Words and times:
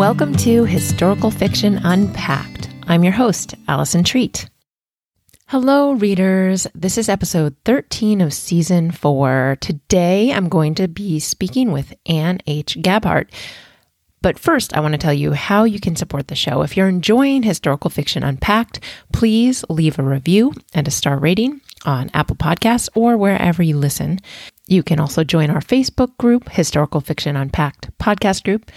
Welcome 0.00 0.34
to 0.36 0.64
Historical 0.64 1.30
Fiction 1.30 1.76
Unpacked. 1.84 2.70
I'm 2.86 3.04
your 3.04 3.12
host, 3.12 3.54
Allison 3.68 4.02
Treat. 4.02 4.48
Hello, 5.48 5.92
readers. 5.92 6.66
This 6.74 6.96
is 6.96 7.10
episode 7.10 7.54
13 7.66 8.22
of 8.22 8.32
season 8.32 8.92
four. 8.92 9.58
Today, 9.60 10.32
I'm 10.32 10.48
going 10.48 10.74
to 10.76 10.88
be 10.88 11.20
speaking 11.20 11.70
with 11.70 11.92
Ann 12.06 12.40
H. 12.46 12.78
Gabhart. 12.80 13.28
But 14.22 14.38
first, 14.38 14.74
I 14.74 14.80
want 14.80 14.92
to 14.92 14.98
tell 14.98 15.12
you 15.12 15.32
how 15.32 15.64
you 15.64 15.78
can 15.78 15.96
support 15.96 16.28
the 16.28 16.34
show. 16.34 16.62
If 16.62 16.78
you're 16.78 16.88
enjoying 16.88 17.42
Historical 17.42 17.90
Fiction 17.90 18.22
Unpacked, 18.22 18.80
please 19.12 19.66
leave 19.68 19.98
a 19.98 20.02
review 20.02 20.54
and 20.72 20.88
a 20.88 20.90
star 20.90 21.18
rating 21.18 21.60
on 21.84 22.10
Apple 22.14 22.36
Podcasts 22.36 22.88
or 22.94 23.18
wherever 23.18 23.62
you 23.62 23.76
listen. 23.76 24.20
You 24.66 24.82
can 24.82 24.98
also 24.98 25.24
join 25.24 25.50
our 25.50 25.60
Facebook 25.60 26.16
group, 26.16 26.48
Historical 26.48 27.02
Fiction 27.02 27.36
Unpacked 27.36 27.90
Podcast 27.98 28.44
Group, 28.44 28.70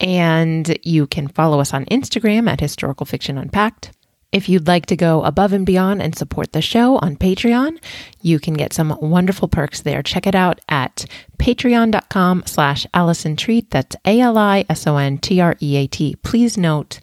and 0.00 0.78
you 0.82 1.06
can 1.06 1.28
follow 1.28 1.60
us 1.60 1.72
on 1.72 1.84
Instagram 1.86 2.48
at 2.48 2.60
Historical 2.60 3.06
Fiction 3.06 3.38
Unpacked. 3.38 3.92
If 4.32 4.48
you'd 4.48 4.66
like 4.66 4.86
to 4.86 4.96
go 4.96 5.22
above 5.22 5.52
and 5.52 5.64
beyond 5.64 6.02
and 6.02 6.16
support 6.16 6.52
the 6.52 6.60
show 6.60 6.98
on 6.98 7.16
Patreon, 7.16 7.78
you 8.20 8.38
can 8.38 8.54
get 8.54 8.72
some 8.72 8.96
wonderful 9.00 9.48
perks 9.48 9.82
there. 9.82 10.02
Check 10.02 10.26
it 10.26 10.34
out 10.34 10.60
at 10.68 11.06
patreon.com 11.38 12.42
slash 12.44 12.86
Allison 12.92 13.36
Treat. 13.36 13.70
That's 13.70 13.96
A-L-I-S-O-N-T-R-E-A-T. 14.04 16.16
Please 16.22 16.58
note, 16.58 17.00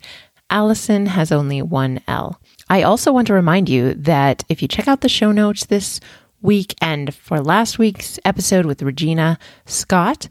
Allison 0.49 1.05
has 1.07 1.31
only 1.31 1.61
one 1.61 2.01
L. 2.07 2.39
I 2.69 2.83
also 2.83 3.11
want 3.11 3.27
to 3.27 3.33
remind 3.33 3.69
you 3.69 3.93
that 3.95 4.43
if 4.49 4.61
you 4.61 4.67
check 4.67 4.87
out 4.87 5.01
the 5.01 5.09
show 5.09 5.31
notes 5.31 5.65
this 5.65 5.99
week 6.41 6.75
and 6.81 7.15
for 7.15 7.39
last 7.39 7.79
week's 7.79 8.19
episode 8.25 8.65
with 8.65 8.83
Regina 8.83 9.39
Scott, 9.65 10.27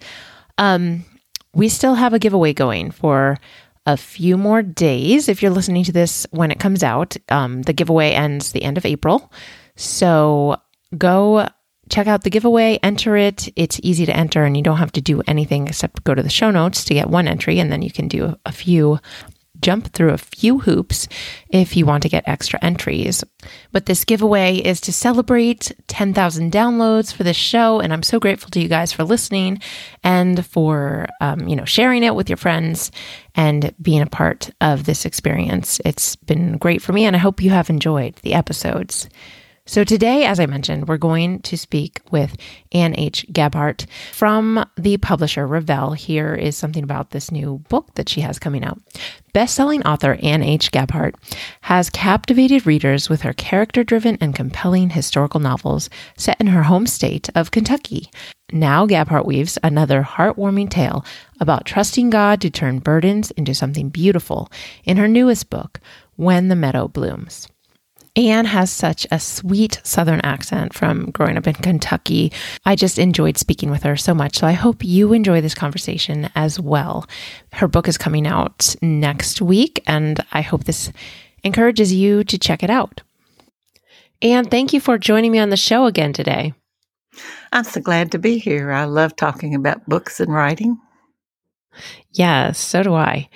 um, 0.58 1.04
we 1.54 1.68
still 1.68 1.94
have 1.94 2.14
a 2.14 2.18
giveaway 2.18 2.52
going 2.52 2.90
for 2.90 3.38
a 3.86 3.96
few 3.96 4.36
more 4.36 4.62
days. 4.62 5.28
If 5.28 5.42
you're 5.42 5.50
listening 5.50 5.84
to 5.84 5.92
this 5.92 6.26
when 6.30 6.50
it 6.50 6.60
comes 6.60 6.82
out, 6.82 7.16
um, 7.28 7.62
the 7.62 7.72
giveaway 7.72 8.12
ends 8.12 8.52
the 8.52 8.62
end 8.62 8.78
of 8.78 8.86
April. 8.86 9.32
So 9.76 10.56
go 10.96 11.48
check 11.88 12.06
out 12.06 12.22
the 12.22 12.30
giveaway, 12.30 12.78
enter 12.82 13.16
it. 13.16 13.48
It's 13.56 13.80
easy 13.82 14.06
to 14.06 14.16
enter, 14.16 14.44
and 14.44 14.56
you 14.56 14.62
don't 14.62 14.78
have 14.78 14.92
to 14.92 15.00
do 15.00 15.22
anything 15.26 15.68
except 15.68 16.04
go 16.04 16.14
to 16.14 16.22
the 16.22 16.30
show 16.30 16.50
notes 16.50 16.84
to 16.84 16.94
get 16.94 17.10
one 17.10 17.28
entry, 17.28 17.58
and 17.58 17.70
then 17.70 17.82
you 17.82 17.90
can 17.90 18.08
do 18.08 18.34
a 18.46 18.52
few 18.52 18.98
jump 19.62 19.92
through 19.92 20.10
a 20.10 20.18
few 20.18 20.58
hoops 20.58 21.08
if 21.48 21.76
you 21.76 21.86
want 21.86 22.02
to 22.02 22.08
get 22.08 22.26
extra 22.26 22.58
entries. 22.62 23.24
But 23.70 23.86
this 23.86 24.04
giveaway 24.04 24.56
is 24.56 24.80
to 24.82 24.92
celebrate 24.92 25.72
10,000 25.88 26.52
downloads 26.52 27.12
for 27.12 27.24
this 27.24 27.36
show, 27.36 27.80
and 27.80 27.92
I'm 27.92 28.02
so 28.02 28.20
grateful 28.20 28.50
to 28.50 28.60
you 28.60 28.68
guys 28.68 28.92
for 28.92 29.04
listening 29.04 29.60
and 30.04 30.44
for 30.44 31.06
um, 31.20 31.48
you 31.48 31.56
know 31.56 31.64
sharing 31.64 32.02
it 32.02 32.14
with 32.14 32.28
your 32.28 32.36
friends 32.36 32.90
and 33.34 33.74
being 33.80 34.02
a 34.02 34.06
part 34.06 34.50
of 34.60 34.84
this 34.84 35.04
experience. 35.04 35.80
It's 35.84 36.16
been 36.16 36.58
great 36.58 36.82
for 36.82 36.92
me, 36.92 37.04
and 37.04 37.16
I 37.16 37.20
hope 37.20 37.42
you 37.42 37.50
have 37.50 37.70
enjoyed 37.70 38.16
the 38.16 38.34
episodes. 38.34 39.08
So 39.72 39.84
today, 39.84 40.26
as 40.26 40.38
I 40.38 40.44
mentioned, 40.44 40.86
we're 40.86 40.98
going 40.98 41.40
to 41.40 41.56
speak 41.56 42.02
with 42.10 42.36
Ann 42.72 42.94
H. 42.94 43.24
Gabhart 43.32 43.86
from 44.12 44.62
the 44.76 44.98
publisher 44.98 45.46
Revell. 45.46 45.94
Here 45.94 46.34
is 46.34 46.58
something 46.58 46.84
about 46.84 47.12
this 47.12 47.32
new 47.32 47.56
book 47.70 47.94
that 47.94 48.10
she 48.10 48.20
has 48.20 48.38
coming 48.38 48.64
out. 48.64 48.78
Best-selling 49.32 49.82
author 49.84 50.18
Anne 50.22 50.42
H. 50.42 50.72
Gabhart 50.72 51.14
has 51.62 51.88
captivated 51.88 52.66
readers 52.66 53.08
with 53.08 53.22
her 53.22 53.32
character-driven 53.32 54.18
and 54.20 54.34
compelling 54.34 54.90
historical 54.90 55.40
novels 55.40 55.88
set 56.18 56.38
in 56.38 56.48
her 56.48 56.64
home 56.64 56.86
state 56.86 57.30
of 57.34 57.50
Kentucky. 57.50 58.10
Now 58.52 58.86
Gabhart 58.86 59.24
weaves 59.24 59.56
another 59.62 60.02
heartwarming 60.02 60.68
tale 60.68 61.02
about 61.40 61.64
trusting 61.64 62.10
God 62.10 62.42
to 62.42 62.50
turn 62.50 62.80
burdens 62.80 63.30
into 63.30 63.54
something 63.54 63.88
beautiful 63.88 64.52
in 64.84 64.98
her 64.98 65.08
newest 65.08 65.48
book, 65.48 65.80
When 66.16 66.48
the 66.48 66.56
Meadow 66.56 66.88
Blooms. 66.88 67.48
Ann 68.14 68.44
has 68.44 68.70
such 68.70 69.06
a 69.10 69.18
sweet 69.18 69.80
Southern 69.84 70.20
accent 70.20 70.74
from 70.74 71.10
growing 71.12 71.38
up 71.38 71.46
in 71.46 71.54
Kentucky. 71.54 72.30
I 72.66 72.76
just 72.76 72.98
enjoyed 72.98 73.38
speaking 73.38 73.70
with 73.70 73.84
her 73.84 73.96
so 73.96 74.12
much. 74.12 74.36
So 74.36 74.46
I 74.46 74.52
hope 74.52 74.84
you 74.84 75.14
enjoy 75.14 75.40
this 75.40 75.54
conversation 75.54 76.28
as 76.34 76.60
well. 76.60 77.06
Her 77.52 77.68
book 77.68 77.88
is 77.88 77.96
coming 77.96 78.26
out 78.26 78.76
next 78.82 79.40
week, 79.40 79.82
and 79.86 80.20
I 80.32 80.42
hope 80.42 80.64
this 80.64 80.92
encourages 81.42 81.94
you 81.94 82.22
to 82.24 82.38
check 82.38 82.62
it 82.62 82.70
out. 82.70 83.00
Ann, 84.20 84.44
thank 84.44 84.74
you 84.74 84.80
for 84.80 84.98
joining 84.98 85.32
me 85.32 85.38
on 85.38 85.48
the 85.48 85.56
show 85.56 85.86
again 85.86 86.12
today. 86.12 86.52
I'm 87.50 87.64
so 87.64 87.80
glad 87.80 88.12
to 88.12 88.18
be 88.18 88.38
here. 88.38 88.72
I 88.72 88.84
love 88.84 89.16
talking 89.16 89.54
about 89.54 89.88
books 89.88 90.20
and 90.20 90.32
writing. 90.32 90.78
Yes, 92.12 92.58
so 92.58 92.82
do 92.82 92.94
I. 92.94 93.28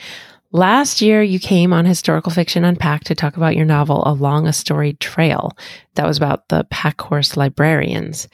Last 0.57 1.03
year, 1.03 1.23
you 1.23 1.39
came 1.39 1.75
on 1.75 1.85
Historical 1.85 2.33
Fiction 2.33 2.65
Unpacked 2.65 3.09
to 3.09 3.15
talk 3.15 3.37
about 3.37 3.55
your 3.55 3.67
novel, 3.67 4.03
Along 4.07 4.47
a 4.47 4.55
Storied 4.55 5.01
Trail. 5.01 5.55
That 5.97 6.07
was 6.07 6.17
about 6.17 6.49
the 6.49 6.65
Packhorse 6.71 7.37
librarians. 7.37 8.27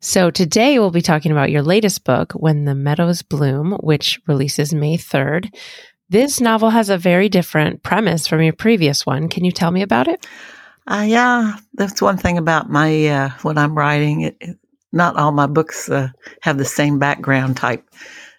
So 0.00 0.28
today, 0.32 0.80
we'll 0.80 0.90
be 0.90 1.02
talking 1.02 1.30
about 1.30 1.52
your 1.52 1.62
latest 1.62 2.02
book, 2.02 2.32
When 2.32 2.64
the 2.64 2.74
Meadows 2.74 3.22
Bloom, 3.22 3.78
which 3.80 4.20
releases 4.26 4.74
May 4.74 4.96
3rd. 4.96 5.54
This 6.08 6.40
novel 6.40 6.70
has 6.70 6.88
a 6.88 6.98
very 6.98 7.28
different 7.28 7.84
premise 7.84 8.26
from 8.26 8.42
your 8.42 8.54
previous 8.54 9.06
one. 9.06 9.28
Can 9.28 9.44
you 9.44 9.52
tell 9.52 9.70
me 9.70 9.82
about 9.82 10.08
it? 10.08 10.26
Uh, 10.88 11.04
yeah, 11.06 11.58
that's 11.74 12.02
one 12.02 12.16
thing 12.16 12.38
about 12.38 12.68
my 12.68 13.06
uh, 13.06 13.30
when 13.42 13.56
I'm 13.56 13.78
writing. 13.78 14.22
It, 14.22 14.36
it, 14.40 14.58
not 14.90 15.14
all 15.14 15.30
my 15.30 15.46
books 15.46 15.88
uh, 15.88 16.08
have 16.40 16.58
the 16.58 16.64
same 16.64 16.98
background 16.98 17.56
type 17.56 17.88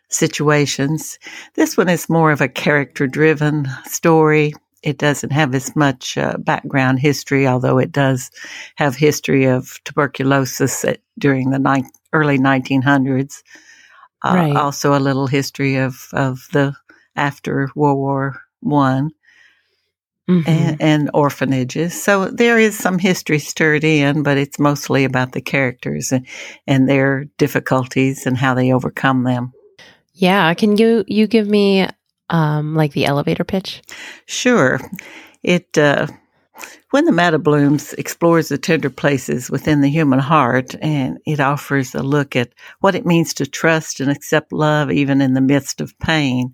situations. 0.10 1.20
This 1.54 1.78
one 1.78 1.90
is 1.90 2.10
more 2.10 2.32
of 2.32 2.42
a 2.42 2.50
character 2.50 3.08
driven 3.08 3.68
story. 3.86 4.54
It 4.82 4.98
doesn't 4.98 5.32
have 5.32 5.54
as 5.56 5.76
much 5.76 6.18
uh, 6.18 6.38
background 6.38 7.00
history, 7.00 7.48
although 7.48 7.78
it 7.78 7.92
does 7.92 8.32
have 8.76 8.96
history 8.96 9.46
of 9.46 9.80
tuberculosis 9.84 10.86
at, 10.86 11.00
during 11.18 11.50
the 11.50 11.60
ni- 11.60 11.90
early 12.14 12.40
1900s. 12.40 13.44
Uh, 14.24 14.34
right. 14.36 14.56
Also, 14.56 14.98
a 14.98 15.00
little 15.00 15.28
history 15.28 15.76
of, 15.76 16.08
of 16.14 16.48
the 16.52 16.74
after 17.16 17.70
World 17.76 17.98
War 17.98 18.42
One. 18.62 19.12
Mm-hmm. 20.30 20.48
And, 20.48 20.80
and, 20.80 21.12
orphanages. 21.16 22.00
So 22.00 22.26
there 22.26 22.60
is 22.60 22.78
some 22.78 23.00
history 23.00 23.40
stirred 23.40 23.84
in, 23.84 24.22
but 24.22 24.38
it's 24.38 24.60
mostly 24.60 25.04
about 25.04 25.32
the 25.32 25.42
characters 25.42 26.12
and, 26.12 26.28
and 26.68 26.88
their 26.88 27.26
difficulties 27.40 28.28
and 28.28 28.38
how 28.38 28.54
they 28.54 28.72
overcome 28.72 29.24
them. 29.24 29.54
Yeah, 30.20 30.54
can 30.54 30.76
you 30.76 31.06
you 31.08 31.28
give 31.28 31.48
me 31.48 31.88
um 32.30 32.76
like 32.76 32.92
the 32.92 33.06
elevator 33.06 33.46
pitch? 33.46 33.82
Sure. 34.26 34.80
It 35.44 35.78
uh 35.78 36.08
when 36.92 37.06
the 37.06 37.14
Meadow 37.14 37.38
Blooms 37.38 37.94
explores 37.94 38.50
the 38.50 38.58
tender 38.58 38.90
places 38.90 39.50
within 39.50 39.80
the 39.80 39.90
human 39.90 40.20
heart 40.20 40.76
and 40.82 41.20
it 41.26 41.40
offers 41.40 41.96
a 41.96 42.04
look 42.04 42.36
at 42.36 42.52
what 42.82 42.96
it 42.96 43.06
means 43.06 43.34
to 43.36 43.46
trust 43.46 44.02
and 44.02 44.12
accept 44.12 44.52
love 44.52 44.92
even 44.92 45.22
in 45.22 45.36
the 45.36 45.42
midst 45.42 45.80
of 45.80 45.98
pain. 46.00 46.54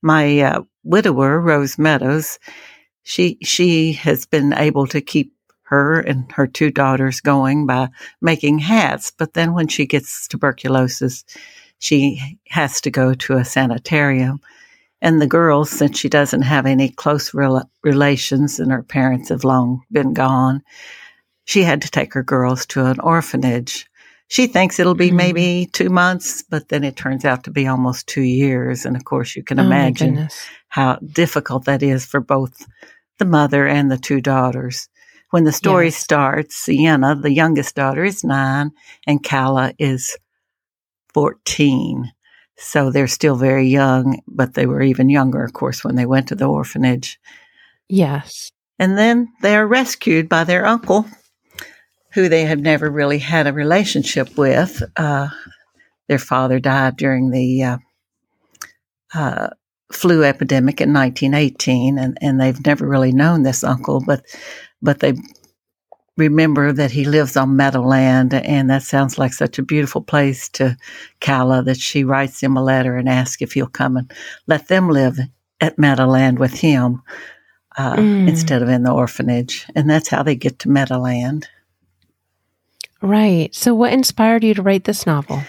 My 0.00 0.40
uh, 0.40 0.62
widower, 0.82 1.40
Rose 1.40 1.78
Meadows, 1.78 2.38
she 3.02 3.36
she 3.42 3.92
has 3.92 4.24
been 4.24 4.54
able 4.54 4.86
to 4.86 5.02
keep 5.02 5.34
her 5.64 6.00
and 6.00 6.30
her 6.32 6.46
two 6.46 6.70
daughters 6.70 7.20
going 7.20 7.66
by 7.66 7.88
making 8.22 8.60
hats, 8.60 9.10
but 9.10 9.34
then 9.34 9.52
when 9.52 9.68
she 9.68 9.84
gets 9.86 10.26
tuberculosis, 10.26 11.24
she 11.84 12.38
has 12.48 12.80
to 12.80 12.90
go 12.90 13.12
to 13.12 13.34
a 13.34 13.44
sanitarium. 13.44 14.40
And 15.02 15.20
the 15.20 15.26
girls, 15.26 15.68
since 15.68 15.98
she 15.98 16.08
doesn't 16.08 16.40
have 16.40 16.64
any 16.64 16.88
close 16.88 17.34
rel- 17.34 17.70
relations 17.82 18.58
and 18.58 18.72
her 18.72 18.82
parents 18.82 19.28
have 19.28 19.44
long 19.44 19.82
been 19.92 20.14
gone, 20.14 20.62
she 21.44 21.62
had 21.62 21.82
to 21.82 21.90
take 21.90 22.14
her 22.14 22.22
girls 22.22 22.64
to 22.66 22.86
an 22.86 23.00
orphanage. 23.00 23.86
She 24.28 24.46
thinks 24.46 24.78
it'll 24.78 24.94
be 24.94 25.08
mm-hmm. 25.08 25.16
maybe 25.18 25.68
two 25.74 25.90
months, 25.90 26.42
but 26.42 26.70
then 26.70 26.84
it 26.84 26.96
turns 26.96 27.26
out 27.26 27.44
to 27.44 27.50
be 27.50 27.66
almost 27.66 28.06
two 28.06 28.22
years. 28.22 28.86
And 28.86 28.96
of 28.96 29.04
course, 29.04 29.36
you 29.36 29.42
can 29.42 29.60
oh 29.60 29.64
imagine 29.64 30.30
how 30.68 30.96
difficult 30.96 31.66
that 31.66 31.82
is 31.82 32.06
for 32.06 32.20
both 32.20 32.66
the 33.18 33.26
mother 33.26 33.66
and 33.66 33.90
the 33.90 33.98
two 33.98 34.22
daughters. 34.22 34.88
When 35.32 35.44
the 35.44 35.52
story 35.52 35.88
yes. 35.88 35.96
starts, 35.96 36.56
Sienna, 36.56 37.14
the 37.14 37.30
youngest 37.30 37.74
daughter, 37.74 38.04
is 38.04 38.24
nine, 38.24 38.70
and 39.06 39.22
Calla 39.22 39.74
is 39.78 40.16
14. 41.14 42.12
So 42.56 42.90
they're 42.90 43.06
still 43.06 43.36
very 43.36 43.68
young, 43.68 44.20
but 44.26 44.54
they 44.54 44.66
were 44.66 44.82
even 44.82 45.08
younger, 45.08 45.42
of 45.42 45.52
course, 45.52 45.82
when 45.82 45.96
they 45.96 46.06
went 46.06 46.28
to 46.28 46.34
the 46.34 46.46
orphanage. 46.46 47.18
Yes. 47.88 48.52
And 48.78 48.98
then 48.98 49.28
they 49.42 49.56
are 49.56 49.66
rescued 49.66 50.28
by 50.28 50.44
their 50.44 50.66
uncle, 50.66 51.06
who 52.12 52.28
they 52.28 52.44
had 52.44 52.60
never 52.60 52.90
really 52.90 53.18
had 53.18 53.46
a 53.46 53.52
relationship 53.52 54.36
with. 54.36 54.82
Uh, 54.96 55.28
their 56.08 56.18
father 56.18 56.60
died 56.60 56.96
during 56.96 57.30
the 57.30 57.62
uh, 57.62 57.78
uh, 59.14 59.48
flu 59.92 60.24
epidemic 60.24 60.80
in 60.80 60.92
1918, 60.92 61.98
and, 61.98 62.18
and 62.20 62.40
they've 62.40 62.64
never 62.66 62.86
really 62.86 63.12
known 63.12 63.42
this 63.42 63.64
uncle, 63.64 64.02
but 64.04 64.24
but 64.82 65.00
they 65.00 65.14
remember 66.16 66.72
that 66.72 66.90
he 66.90 67.04
lives 67.04 67.36
on 67.36 67.56
Meadowland, 67.56 68.34
and 68.34 68.70
that 68.70 68.82
sounds 68.82 69.18
like 69.18 69.32
such 69.32 69.58
a 69.58 69.62
beautiful 69.62 70.00
place 70.00 70.48
to 70.50 70.76
Calla 71.20 71.62
that 71.62 71.78
she 71.78 72.04
writes 72.04 72.40
him 72.40 72.56
a 72.56 72.62
letter 72.62 72.96
and 72.96 73.08
asks 73.08 73.42
if 73.42 73.52
he'll 73.52 73.66
come 73.66 73.96
and 73.96 74.12
let 74.46 74.68
them 74.68 74.88
live 74.88 75.18
at 75.60 75.78
Meadowland 75.78 76.38
with 76.38 76.54
him 76.54 77.02
uh, 77.76 77.96
mm. 77.96 78.28
instead 78.28 78.62
of 78.62 78.68
in 78.68 78.82
the 78.82 78.92
orphanage. 78.92 79.66
And 79.74 79.88
that's 79.88 80.08
how 80.08 80.22
they 80.22 80.36
get 80.36 80.60
to 80.60 80.68
Meadowland. 80.68 81.48
Right. 83.02 83.54
So, 83.54 83.74
what 83.74 83.92
inspired 83.92 84.44
you 84.44 84.54
to 84.54 84.62
write 84.62 84.84
this 84.84 85.06
novel? 85.06 85.42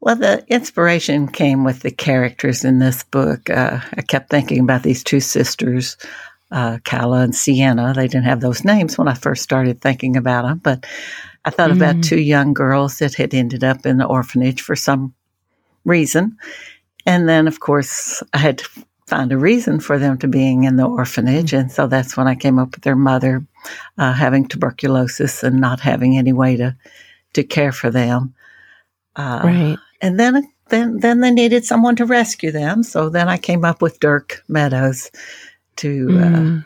Well, 0.00 0.16
the 0.16 0.44
inspiration 0.46 1.26
came 1.26 1.64
with 1.64 1.80
the 1.80 1.90
characters 1.90 2.64
in 2.64 2.78
this 2.78 3.02
book. 3.02 3.50
Uh, 3.50 3.80
I 3.92 4.02
kept 4.02 4.30
thinking 4.30 4.60
about 4.60 4.84
these 4.84 5.02
two 5.02 5.18
sisters, 5.20 5.96
uh, 6.50 6.78
Calla 6.84 7.20
and 7.20 7.34
Sienna. 7.34 7.92
They 7.94 8.08
didn't 8.08 8.24
have 8.24 8.40
those 8.40 8.64
names 8.64 8.96
when 8.96 9.08
I 9.08 9.14
first 9.14 9.42
started 9.42 9.80
thinking 9.80 10.16
about 10.16 10.42
them, 10.42 10.58
but 10.58 10.86
I 11.44 11.50
thought 11.50 11.70
mm-hmm. 11.70 11.82
about 11.82 12.02
two 12.02 12.20
young 12.20 12.52
girls 12.54 12.98
that 12.98 13.14
had 13.14 13.34
ended 13.34 13.64
up 13.64 13.86
in 13.86 13.98
the 13.98 14.06
orphanage 14.06 14.60
for 14.62 14.76
some 14.76 15.14
reason. 15.84 16.36
And 17.06 17.28
then, 17.28 17.48
of 17.48 17.60
course, 17.60 18.22
I 18.34 18.38
had 18.38 18.58
to 18.58 18.68
find 19.06 19.32
a 19.32 19.38
reason 19.38 19.80
for 19.80 19.98
them 19.98 20.18
to 20.18 20.28
being 20.28 20.64
in 20.64 20.76
the 20.76 20.84
orphanage. 20.84 21.54
And 21.54 21.72
so 21.72 21.86
that's 21.86 22.16
when 22.16 22.28
I 22.28 22.34
came 22.34 22.58
up 22.58 22.72
with 22.74 22.84
their 22.84 22.96
mother 22.96 23.46
uh, 23.96 24.12
having 24.12 24.46
tuberculosis 24.46 25.42
and 25.42 25.60
not 25.60 25.80
having 25.80 26.18
any 26.18 26.34
way 26.34 26.56
to, 26.56 26.76
to 27.32 27.42
care 27.42 27.72
for 27.72 27.90
them. 27.90 28.34
Uh, 29.16 29.40
right. 29.42 29.78
And 30.02 30.20
then, 30.20 30.46
then, 30.68 30.98
then 30.98 31.20
they 31.20 31.30
needed 31.30 31.64
someone 31.64 31.96
to 31.96 32.04
rescue 32.04 32.52
them. 32.52 32.82
So 32.82 33.08
then 33.08 33.28
I 33.28 33.38
came 33.38 33.64
up 33.64 33.80
with 33.80 34.00
Dirk 34.00 34.44
Meadows 34.48 35.10
to 35.78 36.06
mm. 36.06 36.60
uh, 36.60 36.64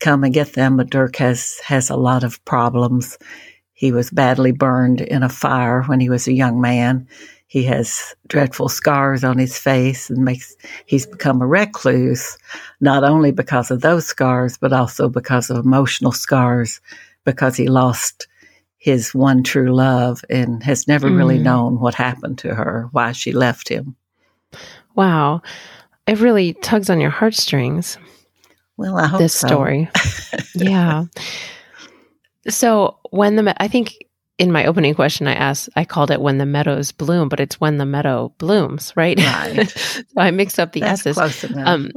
come 0.00 0.24
and 0.24 0.34
get 0.34 0.52
them. 0.52 0.76
But 0.76 0.90
Dirk 0.90 1.16
has 1.16 1.58
has 1.64 1.90
a 1.90 1.96
lot 1.96 2.24
of 2.24 2.44
problems. 2.44 3.18
He 3.72 3.92
was 3.92 4.10
badly 4.10 4.52
burned 4.52 5.00
in 5.00 5.22
a 5.22 5.28
fire 5.28 5.82
when 5.84 6.00
he 6.00 6.10
was 6.10 6.26
a 6.26 6.32
young 6.32 6.60
man. 6.60 7.06
He 7.46 7.62
has 7.62 8.14
dreadful 8.26 8.68
scars 8.68 9.24
on 9.24 9.38
his 9.38 9.56
face 9.56 10.10
and 10.10 10.24
makes 10.24 10.54
he's 10.84 11.06
become 11.06 11.40
a 11.40 11.46
recluse, 11.46 12.36
not 12.80 13.04
only 13.04 13.32
because 13.32 13.70
of 13.70 13.80
those 13.80 14.06
scars, 14.06 14.58
but 14.58 14.72
also 14.72 15.08
because 15.08 15.48
of 15.48 15.64
emotional 15.64 16.12
scars, 16.12 16.80
because 17.24 17.56
he 17.56 17.68
lost 17.68 18.28
his 18.76 19.14
one 19.14 19.42
true 19.42 19.74
love 19.74 20.24
and 20.28 20.62
has 20.62 20.86
never 20.86 21.08
mm. 21.08 21.16
really 21.16 21.38
known 21.38 21.80
what 21.80 21.94
happened 21.94 22.38
to 22.38 22.54
her, 22.54 22.88
why 22.92 23.12
she 23.12 23.32
left 23.32 23.68
him. 23.68 23.96
Wow. 24.94 25.42
It 26.06 26.20
really 26.20 26.54
tugs 26.54 26.90
on 26.90 27.00
your 27.00 27.10
heartstrings. 27.10 27.98
Well, 28.78 28.96
I 28.96 29.06
hope 29.08 29.18
this 29.18 29.34
so. 29.34 29.48
story. 29.48 29.90
yeah. 30.54 31.04
So 32.48 32.96
when 33.10 33.36
the 33.36 33.62
I 33.62 33.68
think 33.68 33.96
in 34.38 34.52
my 34.52 34.64
opening 34.66 34.94
question 34.94 35.26
I 35.26 35.34
asked 35.34 35.68
I 35.74 35.84
called 35.84 36.12
it 36.12 36.20
when 36.20 36.38
the 36.38 36.46
meadows 36.46 36.92
bloom, 36.92 37.28
but 37.28 37.40
it's 37.40 37.60
when 37.60 37.78
the 37.78 37.84
meadow 37.84 38.32
blooms, 38.38 38.92
right? 38.96 39.18
Right. 39.18 39.68
so 39.70 40.02
I 40.16 40.30
mixed 40.30 40.60
up 40.60 40.72
the 40.72 40.80
That's 40.80 41.00
S's. 41.00 41.16
Close 41.16 41.44
enough. 41.44 41.68
Um, 41.68 41.90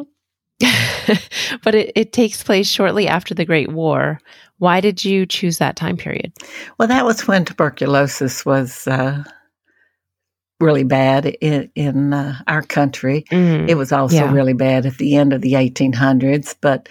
but 1.63 1.75
it, 1.75 1.91
it 1.95 2.13
takes 2.13 2.43
place 2.43 2.67
shortly 2.67 3.07
after 3.07 3.33
the 3.33 3.45
Great 3.45 3.71
War. 3.71 4.19
Why 4.57 4.81
did 4.81 5.05
you 5.05 5.25
choose 5.25 5.59
that 5.59 5.75
time 5.75 5.97
period? 5.97 6.33
Well, 6.77 6.87
that 6.87 7.05
was 7.05 7.27
when 7.27 7.45
tuberculosis 7.45 8.45
was 8.45 8.87
uh, 8.87 9.23
really 10.61 10.83
bad 10.83 11.25
in, 11.25 11.69
in 11.75 12.13
uh, 12.13 12.37
our 12.47 12.61
country. 12.61 13.25
Mm, 13.31 13.69
it 13.69 13.75
was 13.75 13.91
also 13.91 14.15
yeah. 14.15 14.31
really 14.31 14.53
bad 14.53 14.85
at 14.85 14.97
the 14.97 15.15
end 15.15 15.33
of 15.33 15.41
the 15.41 15.53
1800s. 15.53 16.55
But 16.61 16.89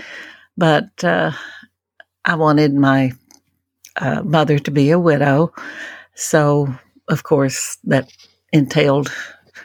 but 0.56 1.04
uh, 1.04 1.32
I 2.24 2.34
wanted 2.34 2.74
my 2.74 3.12
uh, 3.96 4.22
mother 4.22 4.58
to 4.58 4.70
be 4.70 4.90
a 4.90 4.98
widow, 4.98 5.52
so 6.14 6.74
of 7.08 7.22
course 7.22 7.78
that 7.84 8.12
entailed 8.52 9.12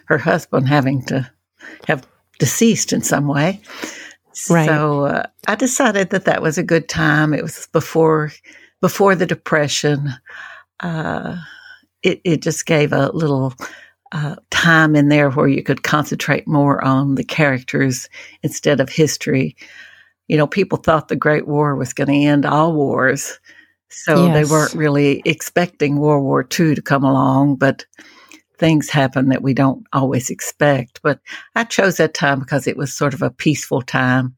her 0.06 0.18
husband 0.18 0.68
having 0.68 1.04
to 1.06 1.30
have 1.88 2.08
deceased 2.40 2.94
in 2.94 3.02
some 3.02 3.28
way. 3.28 3.62
Right. 4.50 4.66
So 4.66 5.06
uh, 5.06 5.24
I 5.48 5.56
decided 5.56 6.10
that 6.10 6.26
that 6.26 6.42
was 6.42 6.58
a 6.58 6.64
good 6.64 6.90
time. 6.90 7.34
It 7.34 7.42
was 7.42 7.68
before 7.72 8.32
before 8.82 9.16
the 9.16 9.26
depression. 9.26 10.14
Uh, 10.80 11.38
it, 12.04 12.22
it 12.24 12.42
just 12.42 12.66
gave 12.66 12.94
a 12.94 13.10
little 13.14 13.54
uh, 14.12 14.36
time 14.52 14.96
in 14.96 15.10
there 15.10 15.30
where 15.30 15.48
you 15.48 15.64
could 15.64 15.84
concentrate 15.84 16.48
more 16.48 16.84
on 16.84 17.16
the 17.16 17.24
characters 17.24 18.10
instead 18.44 18.80
of 18.80 18.90
history. 18.90 19.56
You 20.28 20.38
know, 20.38 20.48
people 20.48 20.78
thought 20.78 21.08
the 21.08 21.16
Great 21.16 21.48
War 21.48 21.76
was 21.76 21.94
going 21.94 22.08
to 22.08 22.28
end 22.28 22.46
all 22.46 22.74
wars, 22.74 23.40
so 23.90 24.26
yes. 24.26 24.34
they 24.34 24.52
weren't 24.52 24.74
really 24.74 25.22
expecting 25.26 25.98
World 25.98 26.24
War 26.24 26.42
II 26.42 26.76
to 26.76 26.82
come 26.82 27.04
along, 27.04 27.56
but 27.58 27.86
things 28.58 28.90
happen 28.90 29.30
that 29.30 29.44
we 29.44 29.54
don't 29.54 29.86
always 29.94 30.30
expect. 30.30 31.02
But 31.04 31.20
I 31.56 31.64
chose 31.64 31.98
that 31.98 32.14
time 32.14 32.40
because 32.40 32.68
it 32.68 32.78
was 32.78 32.94
sort 32.94 33.14
of 33.14 33.22
a 33.22 33.30
peaceful 33.30 33.82
time 33.82 34.36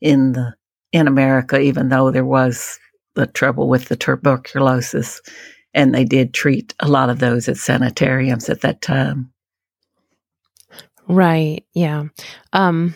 in 0.00 0.32
the 0.32 0.54
in 0.92 1.06
America, 1.06 1.60
even 1.60 1.88
though 1.88 2.10
there 2.10 2.24
was 2.24 2.78
the 3.14 3.26
trouble 3.26 3.68
with 3.68 3.88
the 3.88 3.96
tuberculosis, 3.96 5.20
and 5.74 5.94
they 5.94 6.04
did 6.04 6.34
treat 6.34 6.74
a 6.80 6.88
lot 6.88 7.10
of 7.10 7.18
those 7.18 7.48
at 7.48 7.56
sanitariums 7.56 8.48
at 8.48 8.62
that 8.62 8.80
time. 8.80 9.32
Right. 11.08 11.64
Yeah. 11.74 12.04
Um, 12.52 12.94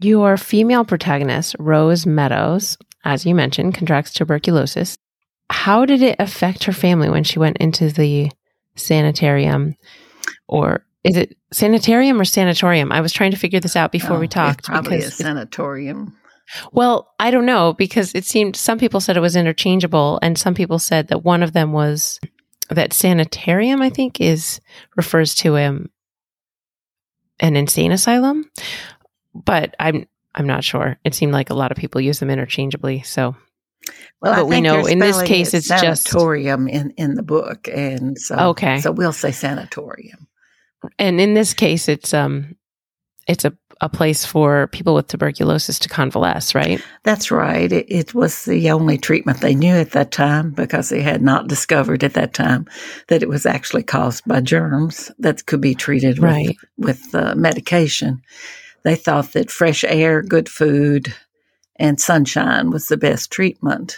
your 0.00 0.36
female 0.36 0.84
protagonist, 0.84 1.56
Rose 1.58 2.06
Meadows, 2.06 2.76
as 3.04 3.24
you 3.24 3.34
mentioned, 3.34 3.74
contracts 3.74 4.12
tuberculosis. 4.12 4.98
How 5.50 5.84
did 5.84 6.02
it 6.02 6.16
affect 6.18 6.64
her 6.64 6.72
family 6.72 7.08
when 7.08 7.24
she 7.24 7.38
went 7.38 7.58
into 7.58 7.90
the 7.90 8.30
sanitarium 8.74 9.76
or 10.48 10.84
is 11.04 11.16
it 11.16 11.36
sanitarium 11.52 12.20
or 12.20 12.24
sanatorium? 12.24 12.92
I 12.92 13.00
was 13.00 13.12
trying 13.12 13.32
to 13.32 13.36
figure 13.36 13.60
this 13.60 13.76
out 13.76 13.92
before 13.92 14.16
oh, 14.16 14.20
we 14.20 14.28
talked. 14.28 14.64
probably 14.64 14.98
a 14.98 15.10
sanatorium. 15.10 16.16
Well, 16.72 17.12
I 17.18 17.30
don't 17.30 17.46
know 17.46 17.72
because 17.72 18.14
it 18.14 18.24
seemed 18.24 18.56
some 18.56 18.78
people 18.78 19.00
said 19.00 19.16
it 19.16 19.20
was 19.20 19.36
interchangeable, 19.36 20.18
and 20.22 20.38
some 20.38 20.54
people 20.54 20.78
said 20.78 21.08
that 21.08 21.24
one 21.24 21.42
of 21.42 21.52
them 21.52 21.72
was 21.72 22.20
that 22.70 22.92
sanitarium. 22.92 23.82
I 23.82 23.90
think 23.90 24.20
is 24.20 24.60
refers 24.96 25.34
to 25.36 25.56
um, 25.58 25.90
an 27.40 27.56
insane 27.56 27.92
asylum, 27.92 28.50
but 29.34 29.74
I'm 29.78 30.06
I'm 30.34 30.46
not 30.46 30.64
sure. 30.64 30.98
It 31.04 31.14
seemed 31.14 31.32
like 31.32 31.50
a 31.50 31.54
lot 31.54 31.72
of 31.72 31.78
people 31.78 32.00
use 32.00 32.18
them 32.18 32.30
interchangeably. 32.30 33.02
So 33.02 33.36
well, 34.20 34.34
but 34.36 34.46
we 34.46 34.60
know 34.60 34.86
in 34.86 34.98
this 34.98 35.20
case 35.22 35.54
it's 35.54 35.66
sanatorium 35.66 36.66
just 36.66 36.76
in 36.76 36.90
in 36.96 37.14
the 37.14 37.22
book, 37.22 37.68
and 37.68 38.18
so 38.18 38.36
okay, 38.50 38.80
so 38.80 38.92
we'll 38.92 39.12
say 39.12 39.32
sanatorium. 39.32 40.28
And 40.98 41.20
in 41.20 41.34
this 41.34 41.54
case, 41.54 41.88
it's 41.88 42.12
um, 42.14 42.56
it's 43.26 43.44
a 43.44 43.56
a 43.82 43.88
place 43.88 44.24
for 44.24 44.68
people 44.68 44.94
with 44.94 45.08
tuberculosis 45.08 45.80
to 45.80 45.88
convalesce, 45.88 46.54
right? 46.54 46.80
That's 47.02 47.32
right. 47.32 47.70
It, 47.70 47.86
it, 47.88 48.14
was 48.14 48.44
the 48.44 48.70
only 48.70 48.96
treatment 48.96 49.40
they 49.40 49.56
knew 49.56 49.74
at 49.74 49.90
that 49.90 50.12
time 50.12 50.52
because 50.52 50.88
they 50.88 51.02
had 51.02 51.20
not 51.20 51.48
discovered 51.48 52.04
at 52.04 52.14
that 52.14 52.32
time 52.32 52.66
that 53.08 53.24
it 53.24 53.28
was 53.28 53.44
actually 53.44 53.82
caused 53.82 54.24
by 54.24 54.40
germs 54.40 55.10
that 55.18 55.46
could 55.46 55.60
be 55.60 55.74
treated 55.74 56.20
with, 56.20 56.30
right. 56.30 56.56
with 56.78 57.12
uh, 57.12 57.34
medication. 57.34 58.22
They 58.84 58.94
thought 58.94 59.32
that 59.32 59.50
fresh 59.50 59.82
air, 59.82 60.22
good 60.22 60.48
food, 60.48 61.12
and 61.74 62.00
sunshine 62.00 62.70
was 62.70 62.86
the 62.86 62.96
best 62.96 63.32
treatment. 63.32 63.96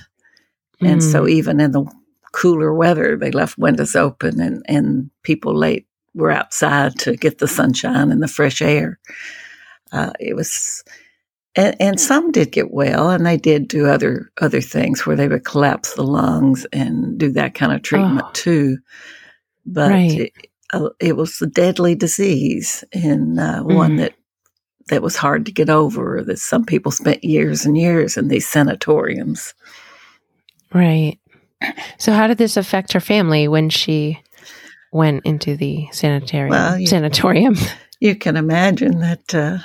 Mm. 0.80 0.92
And 0.92 1.02
so, 1.04 1.24
mm. 1.24 1.30
even 1.30 1.60
in 1.60 1.72
the 1.72 1.84
cooler 2.32 2.72
weather, 2.72 3.18
they 3.18 3.30
left 3.30 3.58
windows 3.58 3.94
open 3.94 4.40
and, 4.40 4.64
and 4.66 5.10
people 5.22 5.54
late 5.54 5.86
were 6.14 6.30
outside 6.30 6.98
to 7.00 7.16
get 7.16 7.38
the 7.38 7.48
sunshine 7.48 8.10
and 8.10 8.22
the 8.22 8.28
fresh 8.28 8.62
air. 8.62 8.98
Uh, 9.92 10.12
it 10.18 10.34
was, 10.34 10.84
and, 11.54 11.76
and, 11.80 12.00
some 12.00 12.32
did 12.32 12.50
get 12.50 12.72
well, 12.72 13.10
and 13.10 13.24
they 13.24 13.36
did 13.36 13.68
do 13.68 13.86
other 13.86 14.30
other 14.40 14.60
things 14.60 15.06
where 15.06 15.16
they 15.16 15.28
would 15.28 15.44
collapse 15.44 15.94
the 15.94 16.02
lungs 16.02 16.66
and 16.72 17.18
do 17.18 17.30
that 17.32 17.54
kind 17.54 17.72
of 17.72 17.82
treatment 17.82 18.26
oh. 18.26 18.30
too. 18.32 18.78
But 19.64 19.90
right. 19.90 20.20
it, 20.20 20.32
uh, 20.72 20.90
it, 21.00 21.16
was 21.16 21.40
a 21.40 21.46
deadly 21.46 21.94
disease 21.94 22.84
and 22.92 23.38
uh, 23.38 23.62
mm. 23.62 23.74
one 23.74 23.96
that 23.96 24.14
that 24.88 25.02
was 25.02 25.16
hard 25.16 25.46
to 25.46 25.52
get 25.52 25.70
over. 25.70 26.22
That 26.26 26.38
some 26.38 26.64
people 26.64 26.90
spent 26.90 27.22
years 27.22 27.64
and 27.64 27.78
years 27.78 28.16
in 28.16 28.28
these 28.28 28.48
sanatoriums. 28.48 29.54
Right. 30.72 31.18
So, 31.98 32.12
how 32.12 32.26
did 32.26 32.38
this 32.38 32.56
affect 32.56 32.92
her 32.92 33.00
family 33.00 33.48
when 33.48 33.70
she 33.70 34.20
went 34.92 35.24
into 35.24 35.56
the 35.56 35.86
sanitarium? 35.92 36.50
Well, 36.50 36.78
you, 36.78 36.86
sanatorium. 36.86 37.56
You 38.00 38.14
can 38.16 38.36
imagine 38.36 39.00
that 39.00 39.34
uh, 39.34 39.58